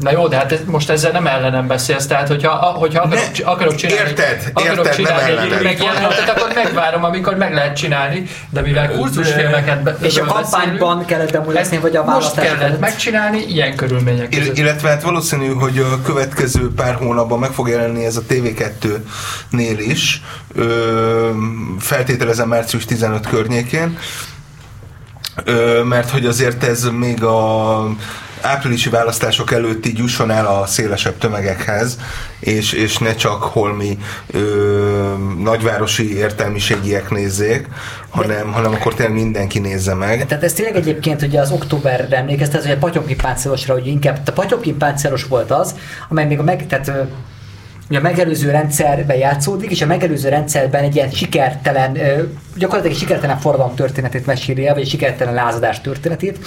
[0.00, 3.44] Na jó, de hát ez, most ezzel nem ellenem beszélsz, tehát hogyha, hogyha akarok, Ne,
[3.44, 5.62] akarok csinálni, érted, akarok érted, nem csinálni egy ellenem.
[5.62, 11.30] megjelenetet, akkor megvárom, amikor meg lehet csinálni, de mivel kurzusfilmeket be, És a kampányban kellett
[11.30, 14.56] demolészni, vagy a most kellett megcsinálni ilyen körülmények ill- között.
[14.58, 20.22] illetve hát valószínű, hogy a következő pár hónapban meg fog jelenni ez a TV2-nél is,
[20.54, 21.30] ö,
[21.78, 23.98] feltételezem március 15 környékén,
[25.44, 27.86] ö, mert hogy azért ez még a
[28.40, 31.98] áprilisi választások előtt így jusson el a szélesebb tömegekhez,
[32.40, 37.68] és, és ne csak holmi ö, nagyvárosi értelmiségiek nézzék,
[38.08, 40.26] hanem, hanem akkor tényleg mindenki nézze meg.
[40.26, 44.32] Tehát ez tényleg egyébként ugye az októberre emlékeztet, hogy a Patyomki páncélosra, hogy inkább, a
[44.32, 45.74] Patyomki páncélos volt az,
[46.08, 46.88] amely még a meg, tehát
[47.88, 51.96] a megelőző rendszerben játszódik, és a megelőző rendszerben egy ilyen sikertelen,
[52.58, 56.38] gyakorlatilag egy sikertelen forradalom történetét meséli el, vagy egy sikertelen lázadás történetét.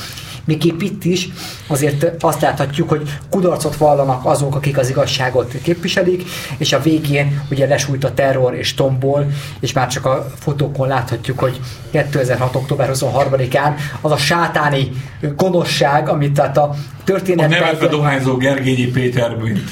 [0.46, 1.30] Még itt is
[1.68, 6.24] azért azt láthatjuk, hogy kudarcot vallanak azok, akik az igazságot képviselik,
[6.58, 11.40] és a végén ugye lesújt a terror és tombol, és már csak a fotókon láthatjuk,
[11.40, 11.60] hogy
[11.92, 12.56] 2006.
[12.56, 14.92] október 23-án az a sátáni
[15.36, 17.60] gonoszság, amit tehát a a történetben...
[17.60, 19.72] nevetve dohányzó Gergényi Péter, mint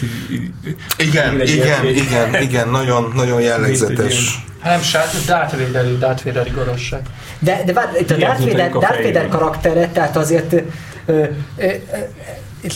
[0.97, 4.45] Igen, igen, igen, igen, nagyon, nagyon jellegzetes.
[4.67, 7.01] Nem, sát, Darth Vader, Darth Vader igazság.
[7.39, 10.59] De, de várj, itt a Darth Vader, Darth Vader karaktere, tehát azért ö,
[11.05, 11.23] ö,
[11.57, 12.67] ö, ö,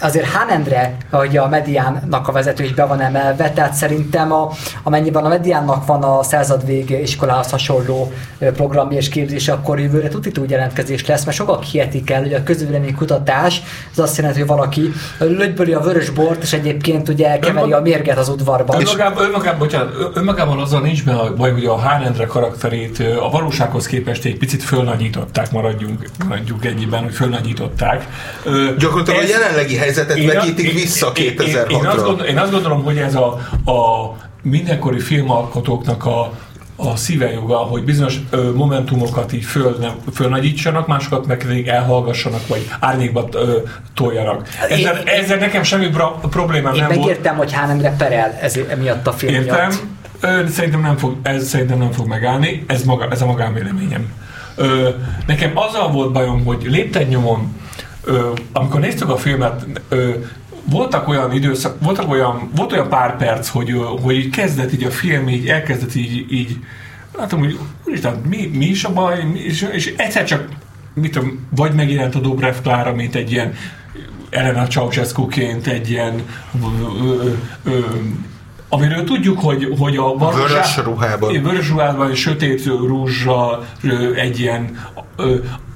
[0.00, 4.50] azért Hán Endre, hogy a Mediánnak a vezető is be van emelve, tehát szerintem a,
[4.82, 10.50] amennyiben a Mediánnak van a századvég iskolához hasonló programja és képzés, akkor jövőre tuti úgy
[10.50, 14.92] jelentkezés lesz, mert sokak hihetik el, hogy a közvélemény kutatás, az azt jelenti, hogy valaki
[15.18, 18.80] lögyböli a vörös bort, és egyébként ugye kemeri a mérget az udvarban.
[18.80, 23.86] Önmagában, önmagában, bocsánat, önmagában azzal nincs benne a baj, hogy a Hánendre karakterét a valósághoz
[23.86, 28.06] képest egy picit fölnagyították, maradjunk, maradjunk ennyiben, hogy fölnagyították.
[28.78, 32.02] Gyakorlatilag a ez- jelenlegi helyzetet Én a- vetítik én- vissza én- én- Én azt, 2006-ra.
[32.04, 33.26] gondolom, én azt gondolom, hogy ez a,
[33.70, 34.10] a
[34.42, 36.32] mindenkori filmalkotóknak a,
[36.76, 42.68] a szívejoga, hogy bizonyos ö, momentumokat így föl, nem, fölnagyítsanak, másokat meg pedig elhallgassanak, vagy
[42.80, 43.56] árnyékba ö,
[43.94, 44.48] toljanak.
[44.68, 47.00] Ezzel, Én- ezzel nekem semmi bra, problémám Én nem volt.
[47.00, 49.44] megértem, hogy Hán Endre perel ez, emiatt a film miatt.
[49.46, 49.70] Értem.
[50.20, 54.12] Ö, Szerintem nem fog, ez szerintem nem fog megállni, ez, maga, ez a magánvéleményem.
[54.56, 54.88] Ö,
[55.26, 57.56] nekem azzal volt bajom, hogy lépten nyomon,
[58.04, 60.10] ö, amikor néztük a filmet, ö,
[60.64, 64.90] voltak olyan időszak, voltak olyan, volt olyan pár perc, hogy, hogy így kezdett így a
[64.90, 66.56] film, így elkezdett így, így
[67.18, 70.48] látom, hogy úristen, mi, mi is a baj, mi, és, és egyszer csak
[70.94, 73.54] mit tudom, vagy megjelent a Dobrev Klára, mint egy ilyen
[74.30, 76.22] Elena Ceausescu-ként egy ilyen
[76.62, 77.30] ö, ö,
[77.64, 77.78] ö,
[78.68, 81.42] amiről tudjuk, hogy, hogy a valóság- Vörös ruhában.
[81.42, 83.66] Vörös ruhában, sötét rúzsal,
[84.16, 84.78] egy ilyen,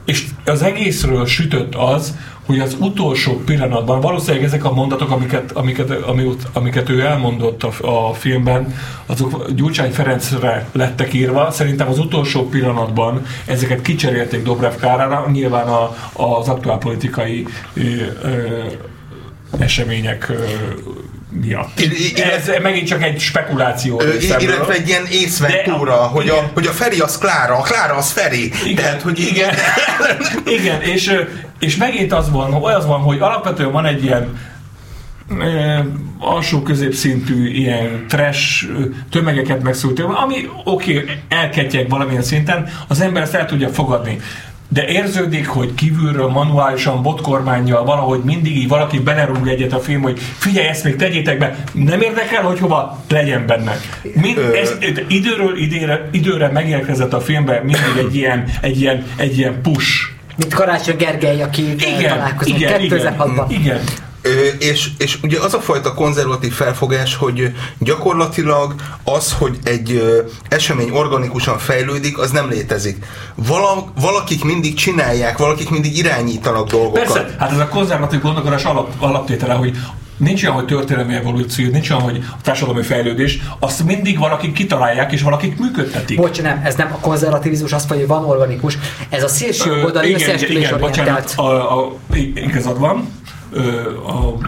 [0.05, 5.91] és az egészről sütött az, hogy az utolsó pillanatban, valószínűleg ezek a mondatok, amiket, amiket,
[5.91, 8.75] amiket, amiket ő elmondott a, a filmben,
[9.07, 11.51] azok Gyurcsány Ferencre lettek írva.
[11.51, 17.81] Szerintem az utolsó pillanatban ezeket kicserélték Dobrev Klárára, nyilván a, az aktuál politikai ö,
[18.23, 18.63] ö,
[19.59, 20.45] események ö,
[21.41, 21.81] miatt.
[21.81, 26.67] I- i- Ez megint csak egy spekuláció Ö, illetve egy ilyen észventúra, hogy a, hogy
[26.67, 28.53] a Feri az Klára, a Klára az Feri.
[28.65, 29.55] Igen, Tehát, hogy igen,
[30.47, 31.21] igen és,
[31.59, 34.39] és megint az van, az van, hogy alapvetően van egy ilyen
[35.39, 35.79] ö,
[36.19, 38.65] alsó középszintű ilyen trash
[39.11, 44.19] tömegeket megszólítő, ami oké, okay, elketyeg valamilyen szinten, az ember ezt el tudja fogadni.
[44.75, 50.19] De érződik, hogy kívülről manuálisan, botkormányjal valahogy mindig így valaki belerúg egyet a film, hogy
[50.39, 53.77] figyelj, ezt még tegyétek be, nem érdekel, hogy hova legyen benne.
[54.15, 54.77] Mind, ez,
[55.09, 59.89] időről időre, időre megérkezett a filmben mindig egy ilyen, egy ilyen, egy ilyen push.
[60.37, 63.45] Mint Karácsony Gergely, aki Igen, találkozunk igen, igen, 2006-ban.
[63.49, 63.81] igen.
[64.59, 70.03] És, és ugye az a fajta konzervatív felfogás, hogy gyakorlatilag az, hogy egy
[70.49, 73.05] esemény organikusan fejlődik, az nem létezik.
[73.35, 77.03] Vala, valakik mindig csinálják, valakik mindig irányítanak dolgokat.
[77.03, 79.77] Persze, hát ez a konzervatív gondolkodás alap, alaptétele, hogy
[80.17, 85.23] nincs olyan, hogy történelmi evolúció, nincs olyan, hogy társadalmi fejlődés, azt mindig valakik kitalálják, és
[85.23, 86.17] valakik működtetik.
[86.17, 88.79] Bocs, nem, ez nem a konzervativizmus, azt mondja, hogy van organikus.
[89.09, 91.93] Ez a szélső oldali igen, igen, összeesküvés igen, bocsánat, a, a,
[92.35, 93.23] igazad van.
[94.07, 94.39] A,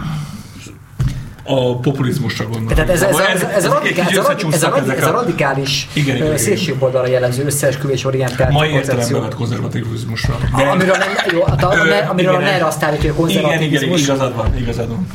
[1.49, 2.67] a populizmusra gondolom.
[2.69, 6.27] Tehát ez, ez, ez, ez, ez, a egy a, a, a a- radikális Igen, igen,
[6.27, 6.39] ö, igen.
[6.45, 9.21] szélső oldalra jellemző összeesküvés orientált mai koncepció.
[9.21, 10.39] vett konzervativizmusra.
[10.53, 13.43] A- Amiről, nem, jó, a, a, a, amiről a igen, NER azt állítja, hogy Igen,
[13.43, 14.03] igen, konzervativizmus.
[14.03, 15.07] igazad van, igazad van.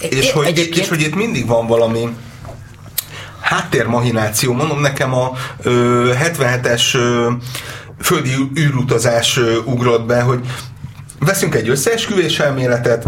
[0.00, 2.08] és, hogy, Egyébként- és hogy itt mindig van valami
[3.40, 4.52] háttérmahináció.
[4.52, 5.32] Mondom nekem a
[5.62, 7.30] ö, 77-es ö,
[8.00, 10.40] földi űrutazás ö, ugrott be, hogy
[11.18, 13.06] veszünk egy összeesküvés elméletet,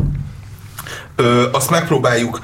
[1.17, 2.41] ö, azt megpróbáljuk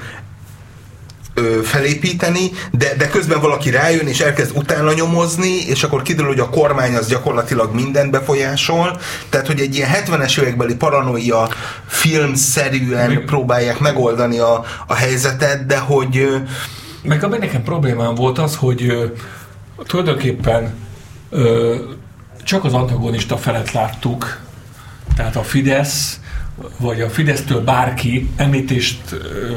[1.33, 6.39] ö, felépíteni, de, de közben valaki rájön és elkezd utána nyomozni, és akkor kiderül, hogy
[6.39, 8.99] a kormány az gyakorlatilag mindent befolyásol.
[9.29, 11.49] Tehát, hogy egy ilyen 70-es évekbeli paranoia
[11.87, 16.37] filmszerűen Meg- próbálják megoldani a, a helyzetet, de hogy ö,
[17.03, 19.05] Meg ami nekem problémám volt az, hogy ö,
[19.87, 20.73] tulajdonképpen
[21.29, 21.75] ö,
[22.43, 24.39] csak az antagonista felet láttuk,
[25.15, 26.19] tehát a Fidesz,
[26.77, 29.15] vagy a Fidesztől bárki említést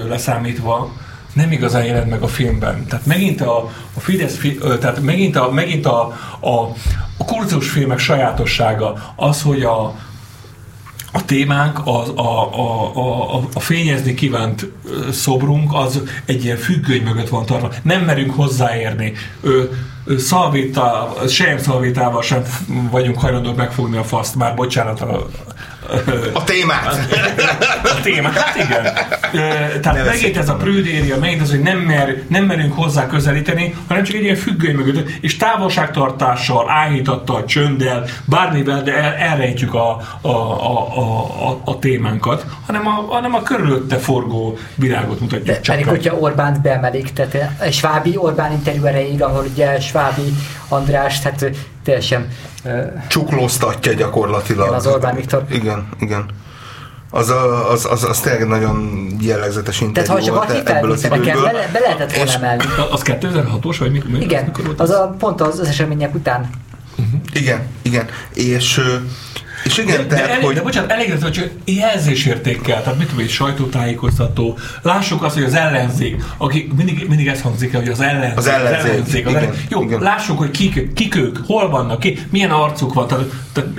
[0.09, 0.93] leszámítva,
[1.33, 2.87] nem igazán jelent meg a filmben.
[2.87, 4.41] Tehát megint a, a Fidesz,
[4.81, 6.01] tehát megint a, megint a,
[6.41, 6.61] a,
[7.17, 9.95] a korrupciós filmek sajátossága az, hogy a,
[11.19, 14.71] a témánk, az, a, a, a, a, fényezni kívánt
[15.13, 17.73] szobrunk, az egy ilyen függöny mögött van tartva.
[17.83, 19.13] Nem merünk hozzáérni.
[19.41, 19.63] Ö,
[20.19, 22.43] szalvéta, sem szalvétával sem
[22.91, 25.29] vagyunk hajlandók megfogni a faszt, már bocsánat a,
[26.33, 26.99] a témát.
[27.83, 28.39] a témát.
[28.39, 28.83] Hát igen.
[29.81, 34.03] Tehát megint ez a prüdéria, megint az, hogy nem, mer, nem merünk hozzá közelíteni, hanem
[34.05, 40.29] csak egy ilyen függöny mögött, és távolságtartással, áhítattal, csönddel, bármivel, de el, elrejtjük a, a,
[40.29, 45.75] a, a, a, a témánkat, hanem a, hanem a körülötte forgó világot mutatjuk De csak.
[45.75, 50.35] pedig, hogyha Orbánt beemelik, tehát a Svábi Orbán interjú erejéig, ahol ugye Svábi
[50.69, 51.51] András, tehát
[51.85, 52.29] teljesen
[53.09, 54.67] Csuklóztatja gyakorlatilag.
[54.67, 55.45] Igen, az Orbán Viktor.
[55.51, 56.25] Igen, igen.
[57.11, 61.05] Az, a, az, az, az tényleg nagyon jellegzetes tehát interjú ha csak volt ebből az
[61.05, 61.43] időből.
[61.43, 62.65] be, be lehetett volna emelni.
[62.91, 64.03] Az 2006-os, vagy mi?
[64.07, 64.97] mi Igen, mikor volt az ez?
[64.97, 66.51] a, pont az, az események után.
[67.33, 68.07] Igen, igen.
[68.35, 68.81] És,
[69.65, 70.55] és igen, De, tehát, de, elég, hogy...
[70.55, 74.59] de bocsánat, elég hogy jelzésértékkel, tehát mit tudom, egy sajtótájékoztató.
[74.83, 78.39] Lássuk azt, hogy az ellenzék, aki mindig, mindig ezt hangzik el, hogy az ellenzék.
[78.39, 80.01] Az ellenzék, az igen, ellen- Jó, igen.
[80.01, 83.07] lássuk, hogy kik, kik ők, hol vannak, ki, milyen arcuk van.
[83.07, 83.71] Tehát, tehát,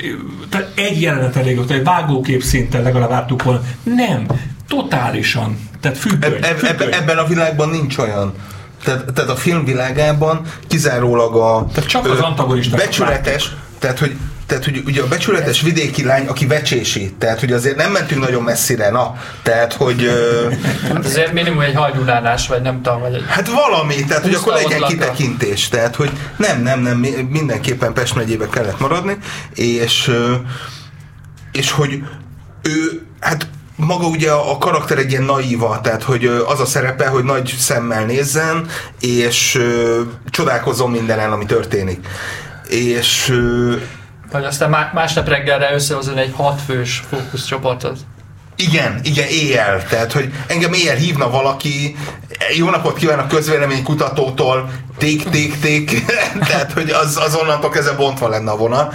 [0.49, 3.61] tehát egy jelenet elég volt, egy vágókép szinten legalább láttuk volna.
[3.83, 4.25] Nem,
[4.67, 5.59] totálisan.
[5.81, 6.33] Tehát függöny.
[6.33, 6.93] Eb, eb, függöny.
[6.93, 8.33] ebben a világban nincs olyan.
[8.83, 12.19] Tehát, tehát a film világában kizárólag a Tehát csak az
[12.71, 14.15] ö, becsületes, tehát hogy
[14.45, 18.43] tehát hogy ugye a becsületes vidéki lány, aki vecsési, tehát hogy azért nem mentünk nagyon
[18.43, 20.03] messzire, na, tehát hogy...
[20.03, 20.47] Ö,
[20.87, 23.23] Hát azért minimum egy hajdulálás, vagy nem tudom, vagy egy...
[23.27, 28.15] Hát valami, tehát hogy akkor legyen kitekintés, tehát hogy nem, nem, nem, mi- mindenképpen Pest
[28.15, 29.17] megyébe kellett maradni,
[29.53, 30.11] és,
[31.51, 32.03] és hogy
[32.61, 37.23] ő, hát maga ugye a karakter egy ilyen naíva, tehát hogy az a szerepe, hogy
[37.23, 38.65] nagy szemmel nézzen,
[38.99, 42.07] és ö, csodálkozom mindenen, ami történik.
[42.69, 43.33] És
[44.31, 47.97] Vagy aztán má- másnap reggelre összehozni egy hatfős fókuszcsoportot.
[48.55, 49.83] Igen, igen, éjjel.
[49.89, 51.95] Tehát, hogy engem éjjel hívna valaki,
[52.57, 56.05] jó napot kívánok közvéleménykutatótól,ték,ték,ték,
[56.49, 58.93] tehát, hogy az, az onnantól kezdve bontva lenne a vonal.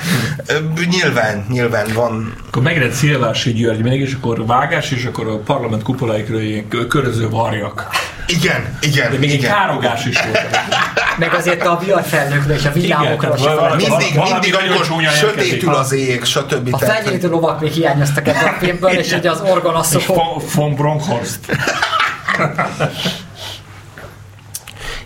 [0.90, 2.34] Nyilván, nyilván van.
[2.46, 7.88] Akkor megjelent Szilvási György még, és akkor vágás, és akkor a parlament kö- köröző varjak.
[8.26, 9.50] Igen, igen, De még egy igen.
[9.50, 10.58] károgás is volt.
[11.18, 13.76] Meg azért a viharfelnőkről és a villámokról sem.
[13.76, 15.68] Mindig, Valami mindig, csúnya sötétül érkezik.
[15.68, 16.74] az ég, stb.
[16.74, 20.16] A felnyitő lovak még hiányoztak ebből a filmből, és ugye az És orgonaszokok.
[20.16, 21.38] von, von Bronkhorst.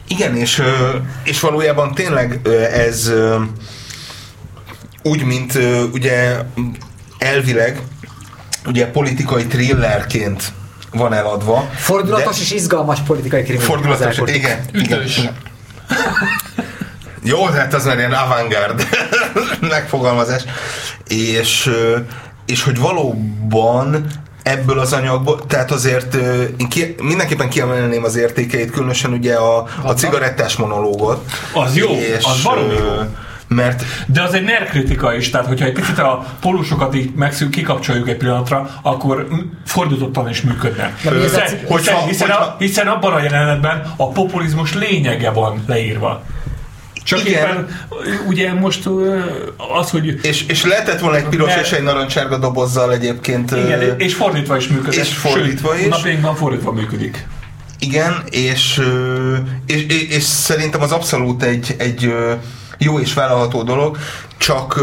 [0.09, 0.63] Igen, és,
[1.25, 2.41] és valójában tényleg
[2.73, 3.13] ez
[5.03, 5.59] úgy, mint
[5.93, 6.37] ugye
[7.19, 7.81] elvileg
[8.67, 10.53] ugye politikai thrillerként
[10.93, 11.69] van eladva.
[11.75, 13.59] Fordulatos és izgalmas politikai krimi.
[13.59, 14.61] Fordulatos, igen.
[14.73, 15.19] Ütős.
[15.19, 15.37] Igen.
[17.23, 18.89] Jó, de hát az már ilyen avantgárd
[19.61, 20.45] megfogalmazás.
[21.09, 21.71] És,
[22.47, 24.07] és hogy valóban
[24.43, 26.15] ebből az anyagból, tehát azért
[26.57, 31.31] én ki, mindenképpen kiemelném az értékeit, különösen ugye a, a cigarettás monológot.
[31.53, 31.91] Az jó,
[32.23, 33.03] az baromi ö, jó.
[33.49, 38.09] Mert De az egy nerkritika is, tehát hogyha egy picit a pólusokat így megszűn, kikapcsoljuk
[38.09, 39.27] egy pillanatra, akkor
[39.65, 40.95] fordítottan is működne.
[41.03, 41.13] Hiszen,
[41.67, 46.23] hogyha- hiszen, hogyha- a, hiszen abban a jelenetben a populizmus lényege van leírva.
[47.05, 47.33] Csak Igen.
[47.49, 47.69] éppen
[48.29, 48.87] ugye most
[49.81, 53.51] az, hogy és, és lehetett volna egy piros Mert- és egy narancsárga dobozzal egyébként.
[53.51, 54.99] igen, és fordítva is működik.
[55.01, 55.89] és fordítva Sőt, is.
[55.89, 57.27] napjainkban fordítva működik.
[57.79, 58.81] Igen, és,
[59.67, 62.15] és, és, és szerintem az abszolút egy, egy
[62.79, 63.99] jó és vállalható dolog,
[64.37, 64.81] csak,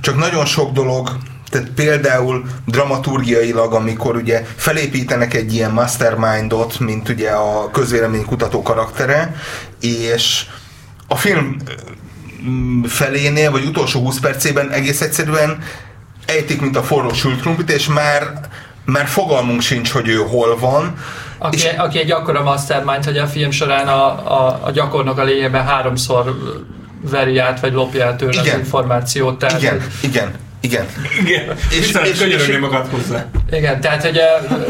[0.00, 1.16] csak nagyon sok dolog,
[1.50, 9.34] tehát például dramaturgiailag, amikor ugye felépítenek egy ilyen mastermindot, mint ugye a közvéleménykutató karaktere,
[9.80, 10.44] és
[11.08, 11.56] a film
[12.84, 15.58] felénél, vagy utolsó 20 percében egész egyszerűen
[16.26, 18.40] ejtik, mint a forró sült krumplit, és már,
[18.84, 20.94] már fogalmunk sincs, hogy ő hol van.
[21.38, 25.24] Aki, és, aki egy akkora mastermind, hogy a film során a, a, a gyakornok a
[25.24, 26.38] lényegben háromszor
[27.00, 28.54] veri át, vagy lopja el tőle Igen.
[28.54, 29.38] az információt.
[29.38, 30.86] Tehát, igen, igen, igen.
[31.20, 33.24] Igen, És- és, és, és- könyörögni és- magad hozzá.
[33.52, 34.20] Igen, tehát hogy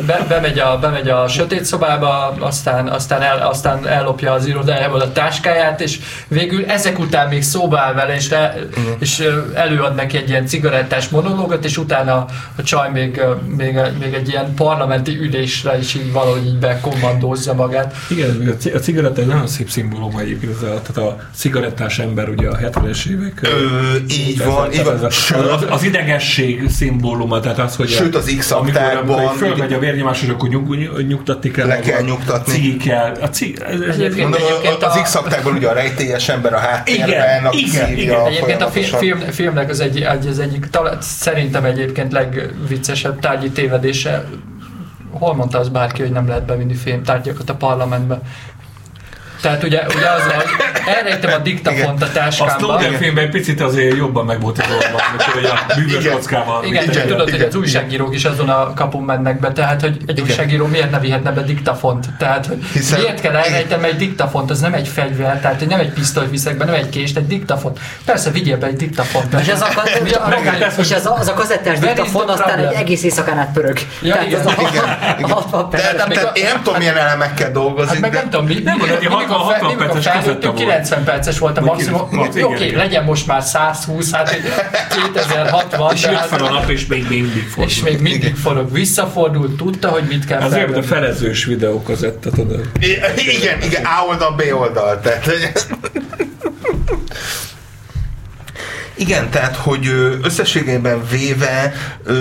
[0.07, 5.13] be, bemegy, a, bemegy a sötét szobába, aztán, aztán, el, aztán ellopja az irodájából a
[5.13, 8.55] táskáját, és végül ezek után még szóba áll vele, és, le,
[8.99, 12.27] és ö, előad neki egy ilyen cigarettás monológot, és utána
[12.57, 13.21] a csaj még,
[13.57, 17.95] még, még egy ilyen parlamenti ülésre is így valahogy így bekommandózza magát.
[18.11, 22.49] Igen, a ci- a cigaretta egy nagyon szép szimbólum egyébként, tehát a cigarettás ember ugye
[22.49, 23.41] a 70-es évek.
[23.43, 24.95] Ö, így ez van, így van.
[24.95, 29.37] ez a- Sőt, Az, az idegesség szimbóluma, tehát az, hogy Sőt, az amikor, X-aktákban- amikor
[29.37, 31.67] fölmegy a vérnyomás, és akkor nyug, nyug, nyugtatni kell.
[31.67, 32.53] Le kell nyugtatni.
[32.53, 33.17] Cigi kell.
[33.21, 36.59] A cig, ez, ez, Egyébként- Mondom, egyébként az a- x ugye a rejtélyes ember a
[36.59, 38.27] háttérben, Igen, igen, igen.
[38.27, 44.25] Egyébként a film, filmnek az, egy, egy, az egyik, talán, szerintem egyébként legviccesebb tárgyi tévedése,
[45.11, 48.21] hol mondta az bárki, hogy nem lehet bevinni filmtárgyakat a parlamentbe?
[49.41, 50.45] Tehát ugye, ugye az, hogy
[50.97, 52.55] elrejtem a diktafont a a táskámba.
[52.59, 56.13] Snowden filmben egy picit azért jobban meg volt a dolog, amikor hogy a bűvös Igen.
[56.13, 56.65] kockával.
[56.65, 59.81] Igen, Igen, csak tudod, igen, hogy az újságírók is azon a kapun mennek be, tehát
[59.81, 60.25] hogy egy Igen.
[60.25, 62.07] újságíró miért ne vihetne be diktafont?
[62.19, 64.51] Tehát, hogy Hiszen- miért kell elrejtem egy diktafont?
[64.51, 67.79] Az nem egy fegyver, tehát nem egy pisztolyt viszek be, nem egy kést, egy diktafont.
[68.05, 69.35] Persze, vigyél be egy diktafont.
[69.41, 69.67] És ez a,
[70.03, 73.53] Mi a- maga- és ez a, az a kazettás diktafon aztán egy egész éjszakán át
[73.53, 73.79] pörög.
[74.03, 74.41] Ja, Tehát igen.
[74.41, 74.85] az a, Igen,
[75.19, 75.31] igen.
[75.31, 75.83] a 60 perc.
[75.83, 78.47] Tehát, még tehát a- én nem tudom, milyen elemekkel dolgozik, Hát meg de nem tudom,
[78.47, 80.59] mi, Nem, mindig, mondod, hogy mindig, a 60 fel, mindig a perces felnőttünk kazetta volt.
[80.59, 82.09] 90 perces volt a maximum.
[82.11, 84.37] 90, Oké, okay, legyen most már 120, hát
[85.13, 87.65] 2060, És jött fel a nap, és még mindig fordul.
[87.65, 88.73] és még mindig forog.
[88.73, 92.71] Visszafordult, tudta, hogy mit kell Az mint a felezős videókazetta, tudod.
[92.81, 93.01] I-
[93.37, 95.01] igen, igen, A oldal, B oldal.
[95.01, 95.31] Tehát,
[98.95, 99.87] igen, tehát, hogy
[100.23, 101.73] összességében véve,
[102.05, 102.15] ö,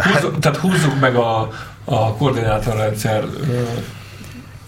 [0.00, 1.48] hát, Húzzuk, tehát húzzuk meg a,
[1.84, 3.24] a koordinátorrendszer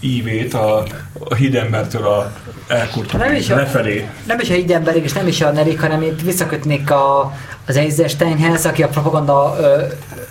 [0.01, 0.83] ívét a,
[1.29, 2.31] a hidembertől a
[2.67, 4.09] elkurtó Nem is a- lefelé.
[4.27, 7.33] Nem is a így emberig, és nem is a Nerik, hanem itt visszakötnék a,
[7.67, 9.81] az Eisensteinhez, aki a propaganda ö,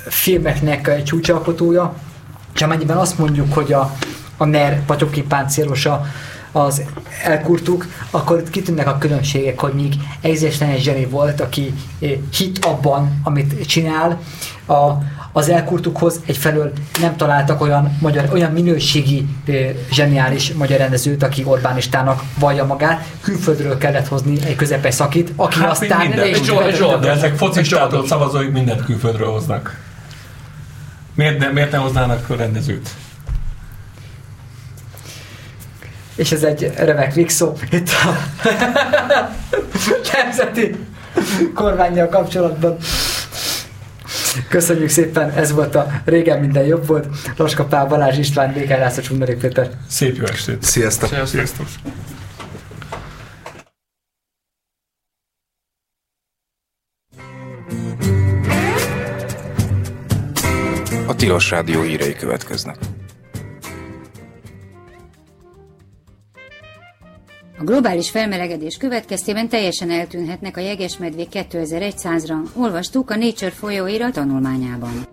[0.08, 1.94] filmeknek egy csúcsalkotója,
[2.54, 3.94] és amennyiben azt mondjuk, hogy a,
[4.36, 6.06] a NER patyogképáncélosa
[6.52, 6.82] az
[7.24, 12.64] elkurtuk, akkor itt kitűnnek a különbségek, hogy míg Eisenstein egy zseni volt, aki eh, hit
[12.64, 14.18] abban, amit csinál,
[14.66, 14.88] a,
[15.32, 22.22] az elkurtukhoz egyfelől nem találtak olyan, magyar, olyan minőségi eh, zseniális magyar rendezőt, aki Orbánistának
[22.38, 26.00] vallja magát, külföldről kellett hozni egy közepes szakit, aki Hát, aztán...
[26.06, 26.26] minden.
[26.26, 29.78] és Zsolt- Zsolt- De ezek focistától szavazóik mindent külföldről hoznak.
[31.14, 32.88] Miért ne, miért ne hoznának rendezőt?
[36.20, 38.16] És ez egy remek végszó itt a
[40.12, 40.76] nemzeti
[41.54, 42.76] kormányjal kapcsolatban.
[44.48, 47.06] Köszönjük szépen, ez volt a Régen minden jobb volt.
[47.36, 49.70] Laska Pál, Balázs István, DK László Csundari Péter.
[49.88, 50.62] Szép jó estét!
[50.62, 51.08] Sziasztok!
[51.08, 51.28] Sziasztok.
[51.28, 51.66] Sziasztok!
[61.06, 62.76] A Tilos Rádió hírei következnek.
[67.60, 75.06] A globális felmelegedés következtében teljesen eltűnhetnek a jegesmedvék 2100-ra, olvastuk a Nature folyóira tanulmányában.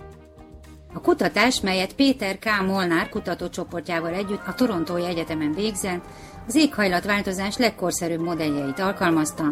[0.94, 2.46] A kutatás, melyet Péter K.
[2.66, 6.06] Molnár kutatócsoportjával együtt a Torontói Egyetemen végzett,
[6.48, 9.44] az éghajlatváltozás legkorszerűbb modelljeit alkalmazta,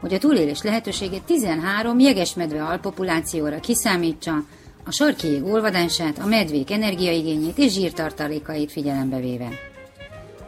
[0.00, 4.34] hogy a túlélés lehetőségét 13 jegesmedve alpopulációra kiszámítsa,
[4.84, 9.48] a sarki olvadását, a medvék energiaigényét és zsírtartalékait figyelembe véve.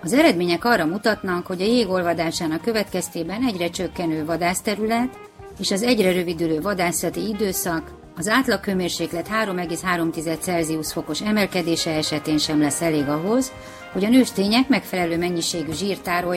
[0.07, 5.19] Az eredmények arra mutatnak, hogy a jég olvadásának következtében egyre csökkenő vadászterület
[5.59, 12.81] és az egyre rövidülő vadászati időszak az átlaghőmérséklet 3,3 Celsius fokos emelkedése esetén sem lesz
[12.81, 13.53] elég ahhoz,
[13.93, 16.37] hogy a nőstények megfelelő mennyiségű zsírt tároljanak